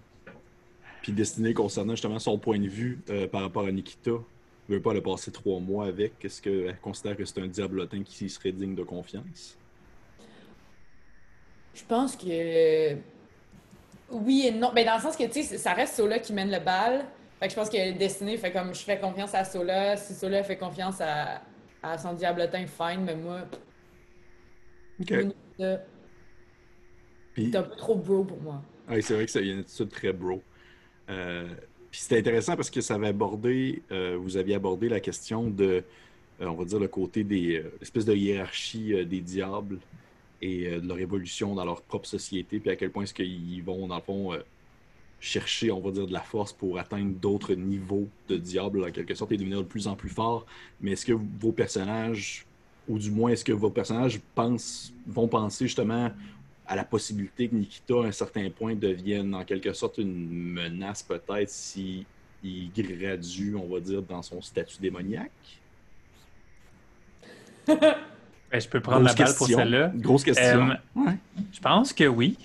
Puis 1.03 1.11
destiné 1.13 1.55
concernant 1.55 1.95
justement 1.95 2.21
son 2.21 2.39
point 2.39 2.61
de 2.61 2.69
vue 2.69 3.01
euh, 3.11 3.27
par 3.27 3.41
rapport 3.43 3.67
à 3.67 3.73
Nikita, 3.73 4.13
elle 4.13 4.75
veut 4.77 4.81
pas 4.83 4.95
le 4.95 5.03
passer 5.03 5.33
trois 5.33 5.59
mois 5.59 5.87
avec. 5.87 6.25
Est-ce 6.25 6.41
qu'elle 6.41 6.79
considère 6.79 7.17
que 7.17 7.25
c'est 7.25 7.41
un 7.41 7.49
diablotin 7.49 8.05
qui 8.05 8.29
serait 8.29 8.53
digne 8.53 8.77
de 8.77 8.85
confiance? 8.85 9.59
Je 11.77 11.85
pense 11.85 12.17
que 12.17 12.95
oui 14.11 14.47
et 14.47 14.51
non. 14.51 14.73
Ben, 14.75 14.87
dans 14.87 14.97
le 14.97 15.03
sens 15.03 15.17
que, 15.17 15.25
tu 15.25 15.43
sais, 15.43 15.59
ça 15.59 15.75
reste 15.75 15.95
Sola 15.95 16.19
qui 16.19 16.33
mène 16.33 16.51
le 16.51 16.59
bal. 16.59 17.05
Fait 17.39 17.47
que 17.47 17.53
je 17.53 17.57
pense 17.57 17.69
que 17.69 17.93
Destiné 17.99 18.39
fait 18.39 18.51
comme 18.51 18.75
je 18.75 18.81
fais 18.81 18.99
confiance 18.99 19.35
à 19.35 19.45
Sola. 19.45 19.97
Si 19.97 20.15
Sola 20.15 20.43
fait 20.43 20.57
confiance 20.57 21.01
à, 21.03 21.43
à 21.83 21.99
son 21.99 22.15
diablotin, 22.15 22.67
fine, 22.67 23.05
mais 23.05 23.15
moi, 23.15 23.43
OK. 25.01 25.13
ça, 25.59 25.81
Puis, 27.35 27.51
c'est 27.53 27.59
un 27.59 27.63
peu 27.63 27.77
trop 27.77 27.95
bro 27.95 28.25
pour 28.25 28.41
moi. 28.41 28.63
ouais, 28.89 29.03
c'est 29.03 29.15
vrai 29.15 29.27
que 29.27 29.31
ça 29.31 29.41
y 29.43 29.51
a 29.51 29.53
une 29.53 29.61
attitude 29.61 29.91
très 29.91 30.13
bro. 30.15 30.43
Euh, 31.11 31.47
puis 31.91 32.01
c'était 32.01 32.19
intéressant 32.19 32.57
parce 32.57 32.71
que 32.71 32.81
ça 32.81 32.95
avait 32.95 33.09
abordé, 33.09 33.83
euh, 33.93 34.17
vous 34.19 34.39
aviez 34.39 34.55
abordé 34.55 34.89
la 34.89 35.01
question 35.01 35.51
de, 35.51 35.85
euh, 36.41 36.47
on 36.47 36.55
va 36.55 36.65
dire, 36.65 36.79
le 36.81 36.89
côté 36.89 37.23
des 37.23 37.63
espèces 37.83 38.07
de 38.07 38.15
hiérarchie 38.15 39.05
des 39.05 39.21
diables 39.21 39.79
et 40.43 40.67
euh, 40.67 40.81
de 40.81 40.89
leur 40.89 40.99
évolution 40.99 41.55
dans 41.55 41.65
leur 41.65 41.83
propre 41.83 42.07
société, 42.07 42.59
puis 42.61 42.71
à 42.71 42.77
quel 42.77 42.91
point 42.91 43.05
est-ce 43.05 43.15
qu'ils 43.15 43.63
vont, 43.63 43.87
dans 43.87 43.97
le 43.97 44.03
fond, 44.03 44.33
euh, 44.33 44.39
chercher, 45.21 45.71
on 45.71 45.81
va 45.81 45.91
dire, 45.91 46.07
de 46.07 46.13
la 46.13 46.21
force 46.21 46.53
pour 46.53 46.79
atteindre 46.79 47.13
d'autres 47.15 47.55
niveaux 47.55 48.09
de 48.29 48.37
diable, 48.37 48.85
en 48.85 48.91
quelque 48.91 49.15
sorte, 49.15 49.33
et 49.33 49.37
devenir 49.37 49.59
de 49.59 49.67
plus 49.67 49.89
en 49.89 49.97
plus 49.97 50.11
forts. 50.11 50.47
Mais 50.81 50.93
est-ce 50.93 51.07
que 51.07 51.13
vos 51.13 51.53
personnages, 51.53 52.47
ou 52.89 52.99
du 52.99 53.11
moins, 53.11 53.31
est-ce 53.31 53.45
que 53.45 53.53
vos 53.53 53.71
personnages 53.71 54.21
pensent, 54.35 54.93
vont 55.07 55.29
penser 55.29 55.67
justement 55.67 56.11
à 56.67 56.77
la 56.77 56.85
possibilité 56.85 57.49
que 57.49 57.55
Nikita, 57.55 57.95
à 57.95 58.07
un 58.07 58.13
certain 58.13 58.51
point, 58.51 58.75
devienne 58.75 59.35
en 59.35 59.45
quelque 59.45 59.73
sorte 59.73 59.99
une 59.99 60.29
menace, 60.29 61.03
peut-être, 61.03 61.51
si 61.51 62.05
il 62.43 62.71
gradue, 62.73 63.55
on 63.57 63.67
va 63.67 63.81
dire, 63.81 64.03
dans 64.03 64.23
son 64.23 64.43
statut 64.43 64.79
démoniaque? 64.81 65.61
Ben, 68.53 68.61
je 68.61 68.69
peux 68.69 68.81
prendre 68.81 69.03
la 69.05 69.13
balle 69.15 69.27
pour 69.35 69.47
question. 69.47 69.59
celle-là. 69.59 69.93
Grosse 69.95 70.25
question. 70.25 70.71
Euh, 70.71 70.75
Ouais. 70.95 71.17
Je 71.53 71.61
pense 71.61 71.93
que 71.93 72.05
oui. 72.05 72.37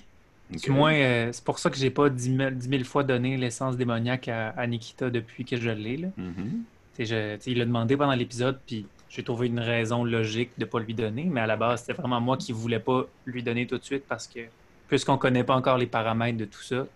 Du 0.50 0.70
moins, 0.70 0.92
euh, 0.92 1.30
c'est 1.32 1.44
pour 1.44 1.58
ça 1.58 1.70
que 1.70 1.76
j'ai 1.76 1.88
pas 1.90 2.10
10 2.10 2.36
000, 2.36 2.50
10 2.50 2.68
000 2.68 2.84
fois 2.84 3.04
donné 3.04 3.36
l'essence 3.38 3.76
démoniaque 3.76 4.28
à, 4.28 4.50
à 4.50 4.66
Nikita 4.66 5.08
depuis 5.08 5.44
que 5.46 5.56
je 5.56 5.70
l'ai. 5.70 5.96
Mhm. 6.16 6.64
Je- 6.98 7.38
il 7.46 7.58
l'a 7.58 7.64
demandé 7.64 7.96
pendant 7.96 8.12
l'épisode, 8.14 8.58
puis 8.66 8.84
j'ai 9.08 9.22
trouvé 9.22 9.46
une 9.46 9.60
raison 9.60 10.04
logique 10.04 10.50
de 10.58 10.64
ne 10.64 10.70
pas 10.70 10.78
lui 10.80 10.92
donner, 10.92 11.24
mais 11.24 11.40
à 11.40 11.46
la 11.46 11.56
base, 11.56 11.80
c'était 11.80 11.94
vraiment 11.94 12.20
moi 12.20 12.36
qui 12.36 12.52
voulais 12.52 12.80
pas 12.80 13.06
lui 13.24 13.42
donner 13.42 13.66
tout 13.66 13.78
de 13.78 13.82
suite 13.84 14.04
parce 14.06 14.26
que, 14.26 14.40
puisqu'on 14.88 15.16
connaît 15.16 15.44
pas 15.44 15.54
encore 15.56 15.78
les 15.78 15.86
paramètres 15.86 16.36
de 16.36 16.44
tout 16.44 16.62
ça, 16.62 16.86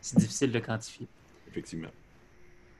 c'est 0.00 0.18
difficile 0.18 0.52
de 0.52 0.60
quantifier. 0.60 1.08
Effectivement. 1.50 1.88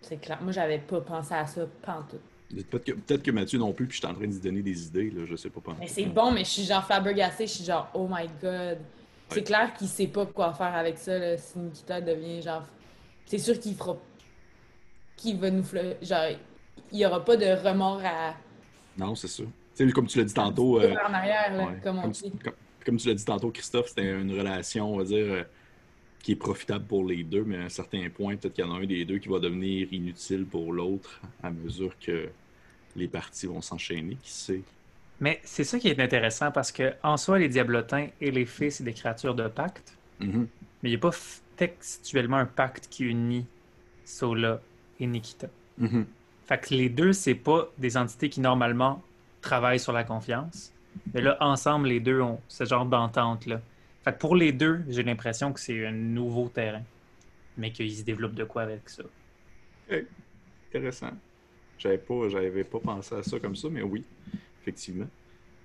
C'est 0.02 0.20
clair. 0.20 0.38
Moi, 0.42 0.52
j'avais 0.52 0.78
pas 0.78 1.00
pensé 1.00 1.34
à 1.34 1.44
ça 1.46 1.62
pantoute. 1.82 2.20
Peut-être 2.50 2.84
que, 2.84 2.92
peut 2.92 3.16
que 3.18 3.30
Mathieu 3.30 3.58
non 3.58 3.72
plus, 3.72 3.86
puis 3.86 3.94
je 3.94 4.00
suis 4.00 4.06
en 4.06 4.14
train 4.14 4.26
de 4.26 4.32
lui 4.32 4.40
donner 4.40 4.62
des 4.62 4.86
idées, 4.86 5.10
là, 5.10 5.22
je 5.24 5.36
sais 5.36 5.50
pas. 5.50 5.60
Mais 5.78 5.86
c'est 5.86 6.06
bon, 6.06 6.32
mais 6.32 6.44
je 6.44 6.50
suis 6.50 6.64
genre 6.64 6.84
flabbergassée, 6.84 7.46
je 7.46 7.52
suis 7.52 7.64
genre, 7.64 7.88
oh 7.94 8.08
my 8.10 8.26
god. 8.42 8.78
C'est 9.28 9.44
clair 9.44 9.72
qu'il 9.74 9.86
sait 9.86 10.08
pas 10.08 10.26
quoi 10.26 10.52
faire 10.52 10.74
avec 10.74 10.98
ça, 10.98 11.16
là, 11.16 11.36
si 11.36 11.58
Nikita 11.58 12.00
devient 12.00 12.42
genre. 12.42 12.66
C'est 13.26 13.38
sûr 13.38 13.58
qu'il 13.60 13.76
fera. 13.76 13.96
qu'il 15.16 15.38
va 15.38 15.50
nous. 15.50 15.64
Genre, 16.02 16.24
il 16.90 16.98
y 16.98 17.06
aura 17.06 17.24
pas 17.24 17.36
de 17.36 17.46
remords 17.46 18.02
à. 18.04 18.34
Non, 18.98 19.14
c'est 19.14 19.28
sûr. 19.28 19.46
Tu 19.76 19.86
sais, 19.86 19.92
comme 19.92 20.08
tu 20.08 20.18
l'as 20.18 20.24
dit 20.24 20.34
tantôt. 20.34 20.80
Euh... 20.80 20.92
en 21.08 21.14
arrière, 21.14 21.56
là, 21.56 21.68
comme 21.80 21.98
on 21.98 22.02
comme, 22.02 22.10
dit. 22.10 22.32
Comme, 22.42 22.54
comme, 22.84 22.96
tu 22.96 23.06
l'as 23.06 23.14
dit 23.14 23.24
tantôt, 23.24 23.52
Christophe, 23.52 23.90
c'était 23.90 24.10
une 24.10 24.36
relation, 24.36 24.92
on 24.92 24.98
va 24.98 25.04
dire. 25.04 25.26
Euh, 25.32 25.44
qui 26.22 26.32
est 26.32 26.36
profitable 26.36 26.84
pour 26.84 27.04
les 27.04 27.22
deux, 27.22 27.44
mais 27.44 27.56
à 27.56 27.62
un 27.62 27.68
certain 27.68 28.08
point, 28.10 28.36
peut-être 28.36 28.54
qu'il 28.54 28.64
y 28.64 28.68
en 28.68 28.74
a 28.74 28.78
un 28.78 28.84
des 28.84 29.04
deux 29.04 29.18
qui 29.18 29.28
va 29.28 29.38
devenir 29.38 29.88
inutile 29.90 30.44
pour 30.44 30.72
l'autre 30.72 31.20
à 31.42 31.50
mesure 31.50 31.98
que 31.98 32.28
les 32.96 33.08
parties 33.08 33.46
vont 33.46 33.60
s'enchaîner, 33.60 34.16
qui 34.22 34.30
sait? 34.30 34.62
Mais 35.20 35.40
c'est 35.44 35.64
ça 35.64 35.78
qui 35.78 35.88
est 35.88 36.00
intéressant 36.00 36.50
parce 36.50 36.72
que 36.72 36.94
en 37.02 37.16
soi, 37.16 37.38
les 37.38 37.48
diablotins 37.48 38.08
et 38.20 38.30
les 38.30 38.46
fées, 38.46 38.70
c'est 38.70 38.84
des 38.84 38.94
créatures 38.94 39.34
de 39.34 39.48
pacte. 39.48 39.96
Mm-hmm. 40.20 40.46
Mais 40.82 40.88
il 40.88 40.90
n'y 40.90 40.96
a 40.96 40.98
pas 40.98 41.10
textuellement 41.56 42.38
un 42.38 42.46
pacte 42.46 42.88
qui 42.88 43.04
unit 43.04 43.46
Sola 44.04 44.60
et 44.98 45.06
Nikita. 45.06 45.48
Mm-hmm. 45.80 46.04
Fait 46.46 46.58
que 46.58 46.74
les 46.74 46.88
deux, 46.88 47.12
c'est 47.12 47.34
pas 47.34 47.70
des 47.78 47.96
entités 47.96 48.30
qui 48.30 48.40
normalement 48.40 49.02
travaillent 49.42 49.78
sur 49.78 49.92
la 49.92 50.04
confiance. 50.04 50.72
Mais 51.14 51.20
là, 51.20 51.36
ensemble, 51.40 51.88
les 51.88 52.00
deux 52.00 52.20
ont 52.20 52.40
ce 52.48 52.64
genre 52.64 52.86
d'entente-là. 52.86 53.60
Fait 54.04 54.12
que 54.12 54.18
pour 54.18 54.34
les 54.34 54.52
deux, 54.52 54.82
j'ai 54.88 55.02
l'impression 55.02 55.52
que 55.52 55.60
c'est 55.60 55.86
un 55.86 55.92
nouveau 55.92 56.48
terrain, 56.48 56.82
mais 57.56 57.70
qu'ils 57.70 57.94
se 57.94 58.02
développent 58.02 58.34
de 58.34 58.44
quoi 58.44 58.62
avec 58.62 58.88
ça. 58.88 59.04
Intéressant. 60.68 61.10
J'avais 61.80 61.98
pas, 61.98 62.28
j'avais 62.28 62.64
pas 62.64 62.78
pensé 62.78 63.14
à 63.14 63.22
ça 63.22 63.40
comme 63.40 63.56
ça, 63.56 63.68
mais 63.70 63.82
oui, 63.82 64.04
effectivement. 64.60 65.08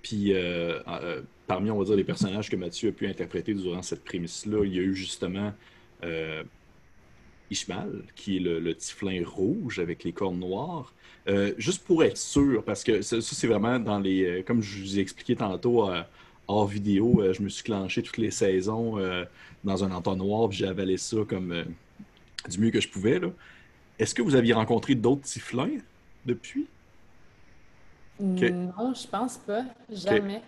Puis, 0.00 0.32
euh, 0.32 0.80
euh, 0.88 1.20
parmi, 1.46 1.70
on 1.70 1.78
va 1.78 1.84
dire, 1.84 1.96
les 1.96 2.04
personnages 2.04 2.48
que 2.48 2.56
Mathieu 2.56 2.88
a 2.88 2.92
pu 2.92 3.06
interpréter 3.06 3.52
durant 3.52 3.82
cette 3.82 4.02
prémisse-là, 4.02 4.64
il 4.64 4.74
y 4.74 4.78
a 4.78 4.82
eu 4.82 4.94
justement 4.94 5.52
euh, 6.04 6.42
Ishmael, 7.50 8.04
qui 8.14 8.38
est 8.38 8.40
le, 8.40 8.74
tiflin 8.74 9.22
rouge 9.26 9.78
avec 9.78 10.04
les 10.04 10.12
cornes 10.12 10.38
noires. 10.38 10.94
Euh, 11.28 11.52
juste 11.58 11.84
pour 11.84 12.02
être 12.02 12.16
sûr, 12.16 12.64
parce 12.64 12.82
que 12.82 13.02
ça, 13.02 13.20
c'est 13.20 13.46
vraiment 13.46 13.78
dans 13.78 13.98
les. 13.98 14.42
Comme 14.46 14.62
je 14.62 14.80
vous 14.80 14.98
ai 14.98 15.02
expliqué 15.02 15.36
tantôt 15.36 15.90
hors 16.48 16.66
vidéo, 16.66 17.22
je 17.32 17.42
me 17.42 17.50
suis 17.50 17.64
clenché 17.64 18.02
toutes 18.02 18.18
les 18.18 18.30
saisons 18.30 18.98
dans 19.64 19.84
un 19.84 19.90
entonnoir, 19.90 20.48
puis 20.48 20.58
j'ai 20.58 20.68
avalé 20.68 20.96
ça 20.96 21.18
comme 21.28 21.64
du 22.48 22.58
mieux 22.58 22.70
que 22.70 22.80
je 22.80 22.88
pouvais. 22.88 23.20
Est-ce 23.98 24.14
que 24.14 24.22
vous 24.22 24.34
aviez 24.34 24.54
rencontré 24.54 24.94
d'autres 24.94 25.22
typhlins 25.22 25.78
depuis? 26.26 26.66
Non, 28.20 28.94
je 28.94 29.06
pense 29.06 29.38
pas. 29.38 29.64
Jamais. 29.90 30.42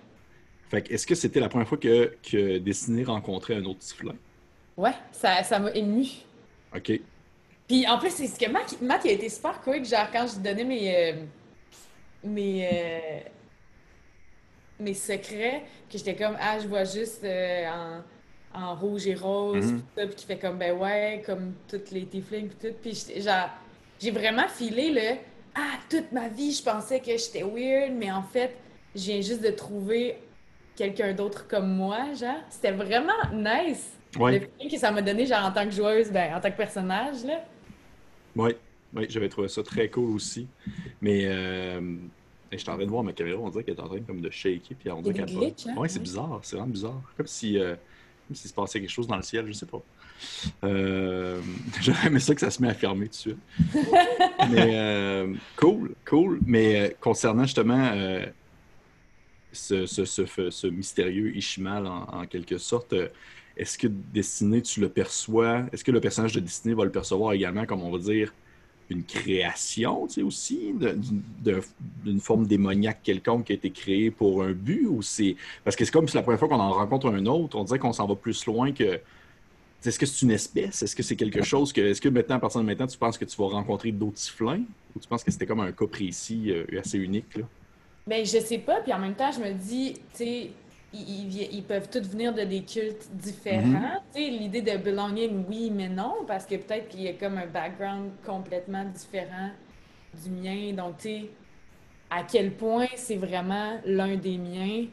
Fait 0.68 0.90
est-ce 0.90 1.06
que 1.06 1.14
c'était 1.14 1.40
la 1.40 1.48
première 1.48 1.68
fois 1.68 1.78
que, 1.78 2.16
que 2.22 2.58
Destiné 2.58 3.04
rencontrait 3.04 3.54
un 3.54 3.64
autre 3.64 3.80
typhlin? 3.80 4.14
Ouais, 4.76 4.94
ça, 5.12 5.42
ça 5.42 5.58
m'a 5.58 5.70
ému. 5.72 6.06
OK. 6.74 6.92
Puis 7.66 7.86
en 7.86 7.98
plus, 7.98 8.10
c'est 8.10 8.26
ce 8.26 8.38
que 8.38 8.50
Matt, 8.50 8.80
Matt 8.80 9.02
il 9.04 9.10
a 9.10 9.12
été 9.12 9.28
super 9.28 9.60
quick, 9.60 9.84
genre 9.84 10.08
quand 10.12 10.26
je 10.26 10.40
donnais 10.40 10.64
mes. 10.64 11.14
mes 12.24 13.22
mes 14.80 14.94
secrets, 14.94 15.64
que 15.90 15.98
j'étais 15.98 16.14
comme, 16.14 16.36
ah, 16.40 16.58
je 16.60 16.68
vois 16.68 16.84
juste 16.84 17.24
euh, 17.24 17.66
en, 18.54 18.60
en, 18.62 18.74
rouge 18.76 19.06
et 19.08 19.14
rose, 19.14 19.72
Mhm. 19.72 19.82
puis 19.82 20.02
tout, 20.02 20.06
puis 20.08 20.16
qui 20.16 20.26
fait 20.26 20.38
comme, 20.38 20.58
ben 20.58 20.72
ouais, 20.78 21.22
comme 21.26 21.54
toutes 21.68 21.90
les 21.90 22.06
tieflings, 22.06 22.48
puis 22.48 22.70
tout. 22.70 22.76
Puis 22.80 23.20
genre, 23.20 23.50
j'ai 24.00 24.10
vraiment 24.10 24.46
filé 24.48 24.90
le, 24.90 25.16
ah, 25.58 25.78
toute 25.90 26.12
ma 26.12 26.28
vie, 26.28 26.52
je 26.52 26.62
pensais 26.62 27.00
que 27.00 27.16
j'étais 27.16 27.42
weird, 27.42 27.92
mais 27.92 28.10
en 28.12 28.22
fait, 28.22 28.56
je 28.94 29.00
viens 29.00 29.20
juste 29.20 29.42
de 29.42 29.50
trouver 29.50 30.16
quelqu'un 30.76 31.12
d'autre 31.12 31.48
comme 31.48 31.74
moi, 31.74 32.14
genre. 32.14 32.40
C'était 32.48 32.70
vraiment 32.70 33.12
nice. 33.32 33.92
Oui, 34.18 34.32
Le 34.34 34.40
feeling 34.40 34.70
que 34.70 34.78
ça 34.78 34.92
m'a 34.92 35.02
donné, 35.02 35.26
genre, 35.26 35.44
en 35.44 35.52
tant 35.52 35.64
que 35.64 35.72
joueuse, 35.72 36.10
ben, 36.10 36.34
en 36.34 36.40
tant 36.40 36.50
que 36.50 36.56
personnage, 36.56 37.24
là. 37.24 37.44
oui, 38.36 38.52
oui, 38.94 39.06
j'avais 39.08 39.28
trouvé 39.28 39.48
ça 39.48 39.62
très 39.62 39.88
cool 39.88 40.14
aussi. 40.14 40.46
Mais 41.02 41.26
euh, 41.26 41.80
je 42.52 42.56
suis 42.56 42.70
en 42.70 42.76
train 42.76 42.84
de 42.84 42.90
voir 42.90 43.02
ma 43.02 43.12
caméra, 43.12 43.38
on 43.40 43.50
dirait 43.50 43.64
qu'elle 43.64 43.74
est 43.74 43.80
en 43.80 43.88
train 43.88 44.00
comme 44.00 44.20
de 44.20 44.30
shaker, 44.30 44.76
puis 44.78 44.90
on 44.90 45.02
dirait 45.02 45.26
qu'elle 45.26 45.36
hein? 45.36 45.74
Oui, 45.76 45.90
c'est 45.90 46.02
bizarre, 46.02 46.38
c'est 46.42 46.56
vraiment 46.56 46.70
bizarre. 46.70 47.02
Comme 47.16 47.26
si, 47.26 47.58
euh, 47.58 47.74
comme 48.26 48.36
s'il 48.36 48.48
se 48.48 48.54
passait 48.54 48.80
quelque 48.80 48.90
chose 48.90 49.08
dans 49.08 49.16
le 49.16 49.22
ciel, 49.22 49.46
je 49.46 49.52
sais 49.52 49.66
pas. 49.66 49.82
Euh, 50.64 51.40
J'aurais 51.80 52.18
ça 52.20 52.34
que 52.34 52.40
ça 52.40 52.50
se 52.50 52.62
met 52.62 52.68
à 52.68 52.74
fermer 52.74 53.06
tout 53.06 53.10
de 53.10 53.14
suite. 53.14 53.38
Euh, 54.54 55.34
cool, 55.56 55.94
cool. 56.06 56.40
Mais 56.46 56.80
euh, 56.80 56.88
concernant 57.00 57.44
justement 57.44 57.90
euh, 57.92 58.24
ce, 59.52 59.86
ce, 59.86 60.66
mystérieux 60.66 61.36
Ishimal 61.36 61.86
en, 61.86 62.24
quelque 62.26 62.58
sorte, 62.58 62.94
est-ce 63.56 63.76
que 63.76 63.88
Destiné, 63.88 64.62
tu 64.62 64.80
le 64.80 64.88
perçois? 64.88 65.64
Est-ce 65.72 65.84
que 65.84 65.90
le 65.90 66.00
personnage 66.00 66.32
de 66.32 66.40
Destiné 66.40 66.74
va 66.74 66.84
le 66.84 66.92
percevoir 66.92 67.32
également, 67.32 67.66
comme 67.66 67.82
on 67.82 67.90
va 67.90 67.98
dire, 67.98 68.32
une 68.90 69.04
création, 69.04 70.06
tu 70.06 70.14
sais, 70.14 70.22
aussi, 70.22 70.74
d'une 70.74 72.20
forme 72.20 72.46
démoniaque 72.46 73.00
quelconque 73.02 73.46
qui 73.46 73.52
a 73.52 73.56
été 73.56 73.70
créée 73.70 74.10
pour 74.10 74.42
un 74.42 74.52
but? 74.52 74.86
Ou 74.86 75.02
c'est... 75.02 75.36
Parce 75.64 75.76
que 75.76 75.84
c'est 75.84 75.90
comme 75.90 76.08
si 76.08 76.16
la 76.16 76.22
première 76.22 76.38
fois 76.38 76.48
qu'on 76.48 76.60
en 76.60 76.72
rencontre 76.72 77.08
un 77.08 77.26
autre, 77.26 77.58
on 77.58 77.64
dirait 77.64 77.78
qu'on 77.78 77.92
s'en 77.92 78.06
va 78.06 78.14
plus 78.14 78.46
loin 78.46 78.72
que... 78.72 79.00
Est-ce 79.84 79.98
que 79.98 80.06
c'est 80.06 80.22
une 80.24 80.32
espèce? 80.32 80.82
Est-ce 80.82 80.96
que 80.96 81.02
c'est 81.02 81.16
quelque 81.16 81.42
chose 81.42 81.72
que... 81.72 81.80
Est-ce 81.80 82.00
que 82.00 82.08
maintenant, 82.08 82.36
à 82.36 82.40
partir 82.40 82.60
de 82.60 82.66
maintenant, 82.66 82.86
tu 82.86 82.98
penses 82.98 83.16
que 83.18 83.24
tu 83.24 83.36
vas 83.40 83.48
rencontrer 83.48 83.92
d'autres 83.92 84.18
typhlins? 84.18 84.64
Ou 84.94 85.00
tu 85.00 85.08
penses 85.08 85.24
que 85.24 85.30
c'était 85.30 85.46
comme 85.46 85.60
un 85.60 85.72
cas 85.72 85.86
précis, 85.86 86.50
euh, 86.50 86.66
assez 86.80 86.98
unique, 86.98 87.36
là? 87.36 87.48
Ben, 88.06 88.24
je 88.24 88.38
sais 88.38 88.58
pas, 88.58 88.80
puis 88.80 88.92
en 88.92 88.98
même 88.98 89.16
temps, 89.16 89.30
je 89.30 89.40
me 89.40 89.52
dis, 89.52 89.94
tu 90.12 90.24
sais, 90.24 90.56
ils, 90.92 91.00
ils 91.26 91.28
vi- 91.28 91.48
ils 91.52 91.66
peuvent 91.66 91.90
tous 91.90 92.00
venir 92.08 92.32
de 92.34 92.42
des 92.44 92.64
cultes 92.64 93.10
différents. 93.14 94.00
Tu 94.14 94.20
sais, 94.24 94.30
l'idée 94.30 94.62
de 94.62 94.78
belonging, 94.78 95.44
oui, 95.46 95.70
mais 95.70 95.88
non, 95.90 96.24
parce 96.26 96.46
que 96.46 96.54
peut-être 96.56 96.88
qu'il 96.88 97.02
y 97.02 97.08
a 97.08 97.12
comme 97.14 97.36
un 97.36 97.46
background 97.46 98.12
complètement 98.24 98.84
différent 98.86 99.50
du 100.14 100.30
mien. 100.30 100.72
Donc, 100.74 100.98
tu 100.98 101.08
sais, 101.08 101.30
à 102.10 102.24
quel 102.24 102.56
point 102.56 102.86
c'est 102.96 103.16
vraiment 103.16 103.80
l'un 103.84 104.16
des 104.16 104.38
miens? 104.38 104.86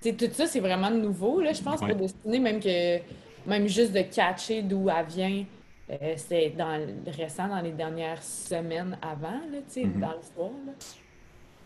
Tu 0.00 0.10
sais, 0.10 0.16
tout 0.16 0.32
ça, 0.34 0.46
c'est 0.46 0.60
vraiment 0.60 0.90
nouveau, 0.90 1.40
là, 1.40 1.52
je 1.52 1.62
pense, 1.62 1.82
Ouais. 1.82 1.88
pour 1.88 1.96
Destinée, 1.96 2.38
même 2.40 2.60
que, 2.60 2.98
même 3.46 3.66
juste 3.68 3.92
de 3.92 4.02
catcher 4.02 4.62
d'où 4.62 4.88
elle 4.90 5.06
vient. 5.06 5.44
euh, 5.90 6.14
c'était 6.16 6.50
dans 6.50 6.78
le 6.78 7.10
récent, 7.12 7.46
dans 7.46 7.60
les 7.60 7.72
dernières 7.72 8.22
semaines 8.22 8.96
avant, 9.02 9.32
là, 9.52 9.58
tu 9.68 9.82
sais, 9.82 9.84
Mhm. 9.84 10.00
dans 10.00 10.12
l'histoire. 10.12 10.50
là. 10.66 10.72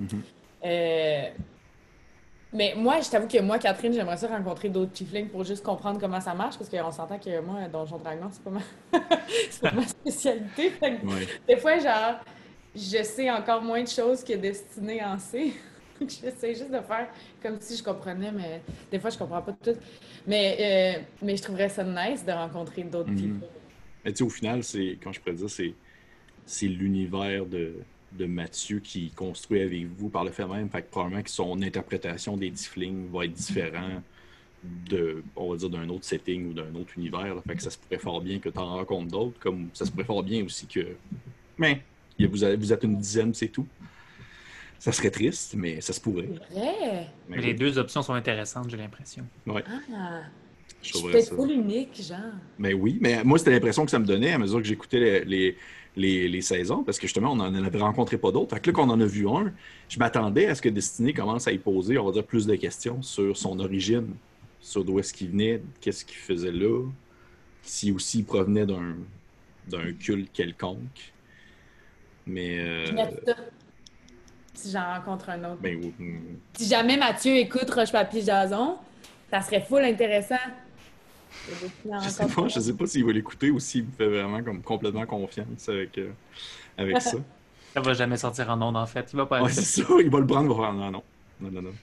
Mhm. 0.01 0.23
Euh, 0.65 1.29
Mais 2.53 2.73
moi, 2.77 2.99
je 3.03 3.11
t'avoue 3.11 3.29
que 3.29 3.41
moi, 3.43 3.59
Catherine, 3.59 3.93
j'aimerais 3.93 4.17
ça 4.17 4.27
rencontrer 4.27 4.71
d'autres 4.71 4.93
tieflings 4.93 5.29
pour 5.29 5.45
juste 5.45 5.63
comprendre 5.63 6.01
comment 6.01 6.19
ça 6.21 6.33
marche, 6.35 6.57
parce 6.57 6.71
qu'on 6.71 6.91
s'entend 6.91 7.19
que 7.19 7.41
moi, 7.41 7.69
Donjon 7.71 7.99
Dragon, 7.99 8.29
c'est 8.33 8.43
pas 8.43 8.51
ma... 8.51 8.61
c'est 9.51 9.61
pas 9.61 9.73
ma 9.73 9.83
spécialité. 9.87 10.73
Ouais. 11.05 11.27
des 11.47 11.57
fois, 11.59 11.79
genre, 11.79 12.15
je 12.75 13.03
sais 13.03 13.31
encore 13.31 13.61
moins 13.63 13.83
de 13.83 13.89
choses 13.89 14.25
que 14.25 14.33
Destinée 14.33 15.05
en 15.05 15.19
sait. 15.19 15.51
J'essaie 16.09 16.55
juste 16.55 16.71
de 16.71 16.81
faire 16.81 17.09
comme 17.43 17.61
si 17.61 17.77
je 17.77 17.83
comprenais, 17.83 18.33
mais 18.33 18.61
des 18.91 18.99
fois, 18.99 19.11
je 19.11 19.19
comprends 19.19 19.43
pas 19.43 19.53
tout. 19.53 19.77
Mais, 20.27 20.97
euh, 20.99 21.03
mais 21.23 21.37
je 21.37 21.43
trouverais 21.43 21.69
ça 21.69 21.85
nice 21.85 22.25
de 22.25 22.33
rencontrer 22.33 22.85
d'autres 22.85 23.15
tieflings. 23.15 23.41
Mais 24.05 24.13
tu 24.13 24.19
sais, 24.19 24.25
au 24.25 24.31
final, 24.31 24.63
c'est, 24.63 24.99
quand 25.03 25.13
je 25.13 25.21
pourrais 25.21 25.35
dire, 25.35 25.51
c'est, 25.51 25.75
c'est 26.47 26.69
l'univers 26.69 27.45
de, 27.47 27.75
de 28.13 28.27
Mathieu 28.27 28.81
qui 28.81 29.11
construit 29.11 29.61
avec 29.61 29.87
vous 29.87 30.09
par 30.09 30.25
le 30.25 30.31
fait 30.31 30.47
même. 30.47 30.69
Fait 30.71 30.83
que 30.83 30.91
probablement 30.91 31.23
que 31.23 31.31
son 31.31 31.61
interprétation 31.63 32.37
des 32.37 32.51
Tieflings 32.51 33.11
va 33.11 33.25
être 33.25 33.33
différente 33.33 34.03
de, 34.63 35.23
on 35.37 35.51
va 35.51 35.57
dire, 35.57 35.71
d'un 35.71 35.89
autre 35.89 36.05
setting 36.05 36.49
ou 36.51 36.53
d'un 36.53 36.75
autre 36.75 36.93
univers. 36.97 37.35
là. 37.35 37.43
Fait 37.47 37.55
que 37.55 37.63
ça 37.63 37.71
se 37.71 37.79
pourrait 37.79 37.99
fort 37.99 38.21
bien 38.21 38.39
que 38.39 38.49
tu 38.49 38.59
en 38.59 38.77
rencontres 38.77 39.09
d'autres, 39.11 39.39
comme 39.39 39.69
ça 39.73 39.85
se 39.85 39.91
pourrait 39.91 40.05
fort 40.05 40.23
bien 40.23 40.45
aussi 40.45 40.67
que. 40.67 40.87
Mais 41.57 41.83
avez- 42.45 42.57
vous 42.57 42.73
êtes 42.73 42.83
une 42.83 42.97
dizaine, 42.97 43.33
c'est 43.35 43.49
tout. 43.49 43.67
Ça 44.79 44.93
serait 44.93 45.11
triste, 45.11 45.55
mais 45.57 45.81
ça 45.81 45.93
se 45.93 46.01
pourrait. 46.01 46.29
C'est 46.51 46.55
vrai? 46.55 47.07
Mais 47.29 47.39
les 47.39 47.49
oui, 47.49 47.55
deux 47.55 47.79
options 47.79 48.03
sont 48.03 48.15
intéressantes, 48.15 48.71
j'ai 48.71 48.77
l'impression. 48.77 49.25
Ah, 49.49 50.21
je 50.83 50.93
peut-être 51.03 51.27
ça. 51.27 51.35
full 51.35 51.51
unique, 51.51 52.01
genre. 52.01 52.19
Mais 52.59 52.73
oui, 52.75 52.99
mais 53.01 53.25
moi, 53.25 53.39
c'était 53.39 53.51
l'impression 53.51 53.85
que 53.85 53.91
ça 53.91 53.99
me 53.99 54.07
donnait 54.07 54.33
à 54.33 54.39
mesure 54.39 54.59
que 54.59 54.65
j'écoutais 54.69 55.01
les, 55.01 55.25
les, 55.25 55.57
les- 55.97 56.29
les 56.29 56.41
saisons, 56.41 56.85
parce 56.85 56.99
que 56.99 57.07
justement, 57.09 57.33
on 57.33 57.37
n'en 57.37 57.53
avait 57.65 57.79
rencontré 57.81 58.19
pas 58.19 58.31
d'autres. 58.31 58.55
Fait 58.55 58.61
que 58.61 58.71
là, 58.71 58.75
qu'on 58.75 58.89
en 58.89 59.01
a 59.01 59.05
vu 59.07 59.29
un, 59.29 59.53
je 59.89 59.99
m'attendais 59.99 60.47
à 60.47 60.55
ce 60.55 60.63
que 60.63 60.69
Destiny 60.69 61.13
commence 61.13 61.49
à 61.49 61.53
y 61.53 61.59
poser, 61.59 61.99
on 61.99 62.05
va 62.07 62.13
dire, 62.13 62.25
plus 62.25 62.47
de 62.47 62.55
questions 62.55 63.03
sur 63.03 63.37
son 63.37 63.59
origine, 63.59 64.15
sur 64.61 64.85
d'où 64.85 65.01
est-ce 65.01 65.13
qu'il 65.13 65.31
venait, 65.31 65.61
qu'est-ce 65.81 66.05
qu'il 66.05 66.19
faisait 66.19 66.53
là, 66.53 66.85
si 67.63 67.91
aussi 67.91 68.21
il 68.21 68.25
provenait 68.25 68.67
d'un 68.67 68.95
d'un 69.69 69.93
culte 69.93 70.33
quelconque. 70.33 71.13
Mais, 72.27 72.59
euh. 72.61 72.85
Si 74.59 74.73
j'en 74.73 74.93
rencontre 74.95 75.31
un 75.31 75.45
autre. 75.45 75.61
ben, 75.61 75.79
oui, 75.81 75.95
Si 76.55 76.69
jamais 76.69 76.97
Mathieu 76.97 77.37
écoute 77.37 77.71
Roche 77.71 77.93
Papier 77.93 78.23
Jason, 78.23 78.77
ça 79.31 79.41
serait 79.41 79.61
full 79.61 79.85
intéressant. 79.85 80.35
je 81.49 82.09
sais 82.09 82.27
pas, 82.27 82.49
je 82.49 82.59
sais 82.59 82.73
pas 82.73 82.87
s'il 82.87 83.05
va 83.05 83.13
l'écouter 83.13 83.51
ou 83.53 83.61
s'il 83.61 83.87
fait 83.97 84.09
vraiment 84.09 84.43
comme 84.43 84.61
complètement 84.61 85.07
confiance 85.07 85.69
avec, 85.69 85.97
euh, 85.99 86.11
avec 86.77 87.01
ça. 87.01 87.19
Ça 87.75 87.83
va 87.83 87.93
jamais 87.93 88.17
sortir 88.17 88.51
en 88.51 88.61
ondes, 88.63 88.79
en 88.79 88.87
fait. 88.87 89.11
Il 89.13 89.17
va 89.17 89.27
pas 89.27 89.43
Ouais, 89.43 89.53
c'est 89.53 89.63
ça, 89.63 89.85
il 90.01 90.11
va 90.11 90.19
le 90.19 90.27
prendre, 90.27 90.51
il 90.51 90.57
va 90.59 90.65
faire 90.65 90.73
non, 90.73 90.91
non. 90.91 91.03
Non, 91.39 91.51
non, 91.53 91.63
non. 91.63 91.75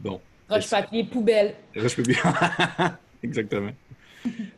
Bon. 0.00 0.20
Roche, 0.48 0.70
papier, 0.70 1.04
poubelle. 1.04 1.54
Roche 1.76 1.96
papier. 1.96 2.16
Exactement. 3.22 3.70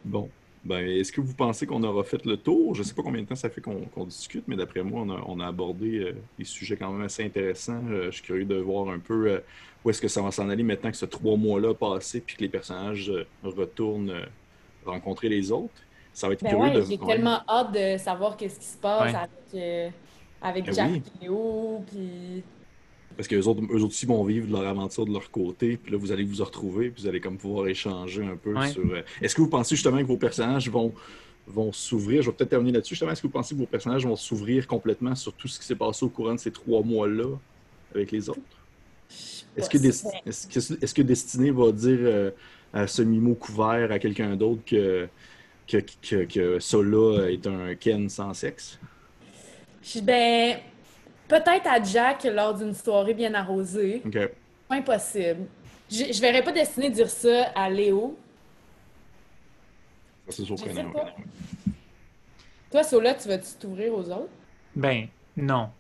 Bon. 0.04 0.30
Ben, 0.64 0.84
est-ce 0.86 1.12
que 1.12 1.20
vous 1.20 1.34
pensez 1.34 1.66
qu'on 1.66 1.82
aura 1.82 2.02
fait 2.04 2.24
le 2.26 2.36
tour? 2.36 2.74
Je 2.74 2.80
ne 2.80 2.86
sais 2.86 2.94
pas 2.94 3.02
combien 3.02 3.22
de 3.22 3.26
temps 3.26 3.36
ça 3.36 3.48
fait 3.48 3.60
qu'on 3.60 3.82
qu'on 3.94 4.04
discute, 4.04 4.44
mais 4.48 4.56
d'après 4.56 4.82
moi, 4.82 5.02
on 5.02 5.10
a, 5.10 5.22
on 5.26 5.40
a 5.40 5.46
abordé 5.46 5.98
euh, 5.98 6.12
des 6.38 6.44
sujets 6.44 6.76
quand 6.76 6.90
même 6.92 7.02
assez 7.02 7.24
intéressants. 7.24 7.80
Euh, 7.88 8.06
je 8.06 8.16
suis 8.16 8.22
curieux 8.22 8.44
de 8.44 8.56
voir 8.56 8.88
un 8.90 8.98
peu 8.98 9.30
euh, 9.30 9.38
où 9.84 9.90
est-ce 9.90 10.00
que 10.00 10.08
ça 10.08 10.20
va 10.20 10.30
s'en 10.30 10.48
aller 10.48 10.62
maintenant 10.64 10.90
que 10.90 10.96
ce 10.96 11.06
trois 11.06 11.36
mois-là 11.36 11.70
a 11.70 11.74
passé, 11.74 12.20
puis 12.20 12.36
que 12.36 12.42
les 12.42 12.48
personnages 12.48 13.08
euh, 13.08 13.24
retournent 13.44 14.10
euh, 14.10 14.26
rencontrer 14.84 15.28
les 15.28 15.52
autres. 15.52 15.72
Ça 16.12 16.26
va 16.26 16.32
être 16.34 16.42
Ben 16.42 16.50
curieux 16.50 16.64
ouais, 16.64 16.74
de 16.74 16.82
j'ai 16.82 16.98
ouais. 16.98 17.06
tellement 17.06 17.40
hâte 17.48 17.72
de 17.72 17.96
savoir 17.98 18.36
qu'est-ce 18.36 18.58
qui 18.58 18.66
se 18.66 18.78
passe 18.78 19.12
Ouais. 19.12 19.18
avec, 19.18 19.30
euh, 19.54 19.90
avec 20.42 20.64
Ben 20.66 20.74
Jack 20.74 20.90
oui. 20.90 21.02
Léo, 21.22 21.84
puis... 21.90 22.42
Parce 23.18 23.26
qu'eux 23.26 23.42
autres, 23.48 23.62
eux 23.72 23.78
autres 23.82 23.86
aussi 23.86 24.06
vont 24.06 24.22
vivre 24.22 24.48
leur 24.48 24.64
aventure 24.64 25.04
de 25.04 25.12
leur 25.12 25.28
côté, 25.32 25.76
puis 25.76 25.90
là, 25.90 25.98
vous 25.98 26.12
allez 26.12 26.22
vous 26.22 26.42
retrouver, 26.44 26.90
puis 26.90 27.02
vous 27.02 27.08
allez 27.08 27.18
comme 27.20 27.36
pouvoir 27.36 27.66
échanger 27.66 28.24
un 28.24 28.36
peu 28.36 28.54
Ouais. 28.54 28.68
sur... 28.70 28.84
euh, 28.84 29.02
Est-ce 29.20 29.34
que 29.34 29.40
vous 29.40 29.48
pensez 29.48 29.74
justement 29.74 29.98
que 29.98 30.04
vos 30.04 30.16
personnages 30.16 30.70
vont, 30.70 30.94
vont 31.48 31.72
s'ouvrir? 31.72 32.22
Je 32.22 32.30
vais 32.30 32.36
peut-être 32.36 32.50
terminer 32.50 32.70
là-dessus. 32.70 32.94
Justement, 32.94 33.10
est-ce 33.10 33.20
que 33.20 33.26
vous 33.26 33.32
pensez 33.32 33.56
que 33.56 33.58
vos 33.60 33.66
personnages 33.66 34.06
vont 34.06 34.14
s'ouvrir 34.14 34.68
complètement 34.68 35.16
sur 35.16 35.32
tout 35.32 35.48
ce 35.48 35.58
qui 35.58 35.66
s'est 35.66 35.74
passé 35.74 36.04
au 36.04 36.08
courant 36.10 36.34
de 36.34 36.38
ces 36.38 36.52
trois 36.52 36.82
mois-là 36.84 37.34
avec 37.92 38.12
les 38.12 38.28
autres? 38.30 38.38
Est-ce 39.56 39.68
que, 39.68 39.78
Desti- 39.78 40.06
est-ce 40.24 40.46
que, 40.46 40.84
est-ce 40.84 40.94
que 40.94 41.02
Destiné 41.02 41.50
va 41.50 41.72
dire 41.72 41.98
euh, 42.00 42.30
à 42.72 42.86
ce 42.86 43.02
mimo 43.02 43.34
couvert 43.34 43.90
à 43.90 43.98
quelqu'un 43.98 44.36
d'autre 44.36 44.62
que, 44.64 45.08
que, 45.66 45.78
que, 46.00 46.24
que 46.24 46.60
Sola 46.60 47.28
est 47.32 47.44
un 47.48 47.74
Ken 47.74 48.08
sans 48.08 48.32
sexe? 48.32 48.78
Ben, 50.04 50.58
peut-être 51.28 51.66
à 51.66 51.82
Jack 51.82 52.24
lors 52.24 52.54
d'une 52.54 52.74
soirée 52.74 53.14
bien 53.14 53.34
arrosée. 53.34 54.02
OK. 54.04 54.18
Pas 54.68 54.74
impossible. 54.76 55.46
Je, 55.90 56.12
je 56.12 56.20
verrais 56.20 56.42
pas 56.42 56.52
Destiné 56.52 56.90
dire 56.90 57.08
ça 57.08 57.50
à 57.54 57.70
Léo. 57.70 58.18
Ça, 60.28 60.36
c'est 60.36 60.42
sais 60.42 60.56
surprenant. 60.56 60.90
pas. 60.90 61.14
Toi, 62.70 62.82
Sola, 62.82 63.14
tu 63.14 63.28
vas-tu 63.28 63.54
t'ouvrir 63.58 63.94
aux 63.94 64.10
autres? 64.10 64.28
Ben, 64.76 65.08
non. 65.36 65.70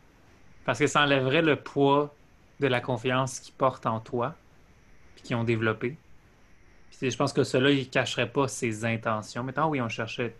Parce 0.64 0.78
que 0.78 0.86
ça 0.86 1.02
enlèverait 1.02 1.42
le 1.42 1.56
poids 1.56 2.14
de 2.60 2.66
la 2.66 2.80
confiance 2.80 3.40
qu'ils 3.40 3.54
portent 3.54 3.86
en 3.86 4.00
toi, 4.00 4.34
puis 5.14 5.24
qu'ils 5.24 5.36
ont 5.36 5.44
développé. 5.44 5.96
Puis 6.90 7.10
je 7.10 7.16
pense 7.16 7.32
que 7.32 7.44
cela, 7.44 7.70
il 7.70 7.88
cacherait 7.88 8.30
pas 8.30 8.48
ses 8.48 8.84
intentions. 8.84 9.44
Maintenant, 9.44 9.68
oui, 9.68 9.80
on 9.80 9.88
cherchait 9.88 10.34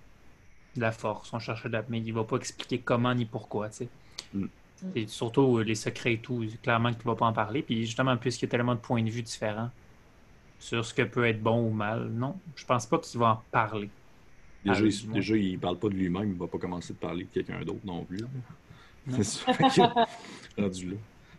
de 0.75 0.81
la 0.81 0.91
force, 0.91 1.33
on 1.33 1.39
cherchait 1.39 1.69
de 1.69 1.75
la... 1.75 1.85
Mais 1.89 2.01
il 2.01 2.13
va 2.13 2.25
pas 2.25 2.37
expliquer 2.37 2.81
comment 2.81 3.15
ni 3.15 3.27
pourquoi, 3.27 3.69
tu 3.69 3.77
sais. 3.77 3.89
Mm. 4.33 4.47
Et 4.95 5.07
surtout, 5.07 5.59
euh, 5.59 5.63
les 5.63 5.75
secrets 5.75 6.15
et 6.15 6.19
tout, 6.19 6.45
clairement 6.63 6.93
qu'il 6.93 7.05
va 7.05 7.15
pas 7.15 7.27
en 7.27 7.33
parler. 7.33 7.63
Puis 7.63 7.85
justement, 7.85 8.17
puisqu'il 8.17 8.45
y 8.47 8.49
a 8.49 8.51
tellement 8.51 8.75
de 8.75 8.81
points 8.81 9.03
de 9.03 9.11
vue 9.11 9.23
différents 9.23 9.71
sur 10.59 10.85
ce 10.85 10.93
que 10.95 11.03
peut 11.03 11.27
être 11.27 11.43
bon 11.43 11.67
ou 11.67 11.71
mal, 11.71 12.09
non, 12.09 12.37
je 12.57 12.65
pense 12.65 12.87
pas 12.87 12.99
qu'il 12.99 13.19
va 13.21 13.31
en 13.33 13.43
parler. 13.51 13.91
Déjà, 14.65 14.85
il, 14.85 15.11
déjà, 15.11 15.37
il 15.37 15.59
parle 15.59 15.79
pas 15.79 15.89
de 15.89 15.95
lui-même, 15.95 16.33
il 16.33 16.39
va 16.39 16.47
pas 16.49 16.59
commencer 16.59 16.93
de 16.93 16.99
parler 16.99 17.25
de 17.25 17.29
quelqu'un 17.29 17.61
d'autre 17.65 17.81
non 17.85 18.05
plus. 18.05 18.19
C'est 19.11 19.25
ça. 19.25 19.53
Rendu 20.59 20.91
là. 20.91 20.97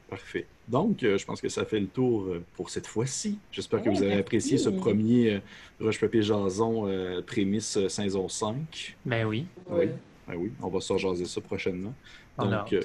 Parfait. 0.10 0.48
Donc, 0.68 1.04
euh, 1.04 1.20
je 1.20 1.26
pense 1.26 1.40
que 1.40 1.50
ça 1.50 1.66
fait 1.66 1.80
le 1.80 1.86
tour 1.86 2.24
euh, 2.24 2.44
pour 2.56 2.72
cette 2.72 2.88
fois-ci. 2.88 3.38
J'espère 3.52 3.84
que 3.84 3.90
Ouais, 3.90 3.96
vous 3.96 4.00
avez 4.02 4.08
merci. 4.08 4.22
apprécié 4.22 4.58
ce 4.58 4.70
premier 4.70 5.36
euh, 5.36 5.40
Roche 5.80 6.00
Papier 6.00 6.24
Jason 6.24 6.88
euh, 6.88 7.22
prémisse 7.22 7.78
euh, 7.78 7.90
saison 7.90 8.28
5. 8.28 8.98
Ben 9.06 9.26
oui. 9.28 9.46
Oui. 9.70 9.86
Ben 10.28 10.36
oui, 10.36 10.52
on 10.64 10.70
va 10.70 10.80
se 10.80 10.94
rejaser 10.94 11.26
ça 11.26 11.42
prochainement. 11.42 11.94
Donc. 12.40 12.76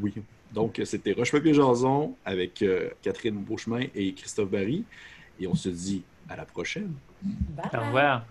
Oui. 0.00 0.14
Donc, 0.52 0.78
euh, 0.78 0.84
c'était 0.84 1.12
Roche 1.12 1.32
Papier 1.32 1.54
Jason 1.54 2.14
avec 2.24 2.62
euh, 2.62 2.90
Catherine 3.00 3.36
Beauchemin 3.36 3.86
et 3.94 4.12
Christophe 4.14 4.50
Barry. 4.50 4.84
Et 5.40 5.46
on 5.46 5.54
se 5.54 5.68
dit 5.70 6.02
à 6.28 6.36
la 6.36 6.44
prochaine. 6.44 6.92
Bye! 7.22 7.70
Au 7.72 7.86
revoir. 7.86 8.24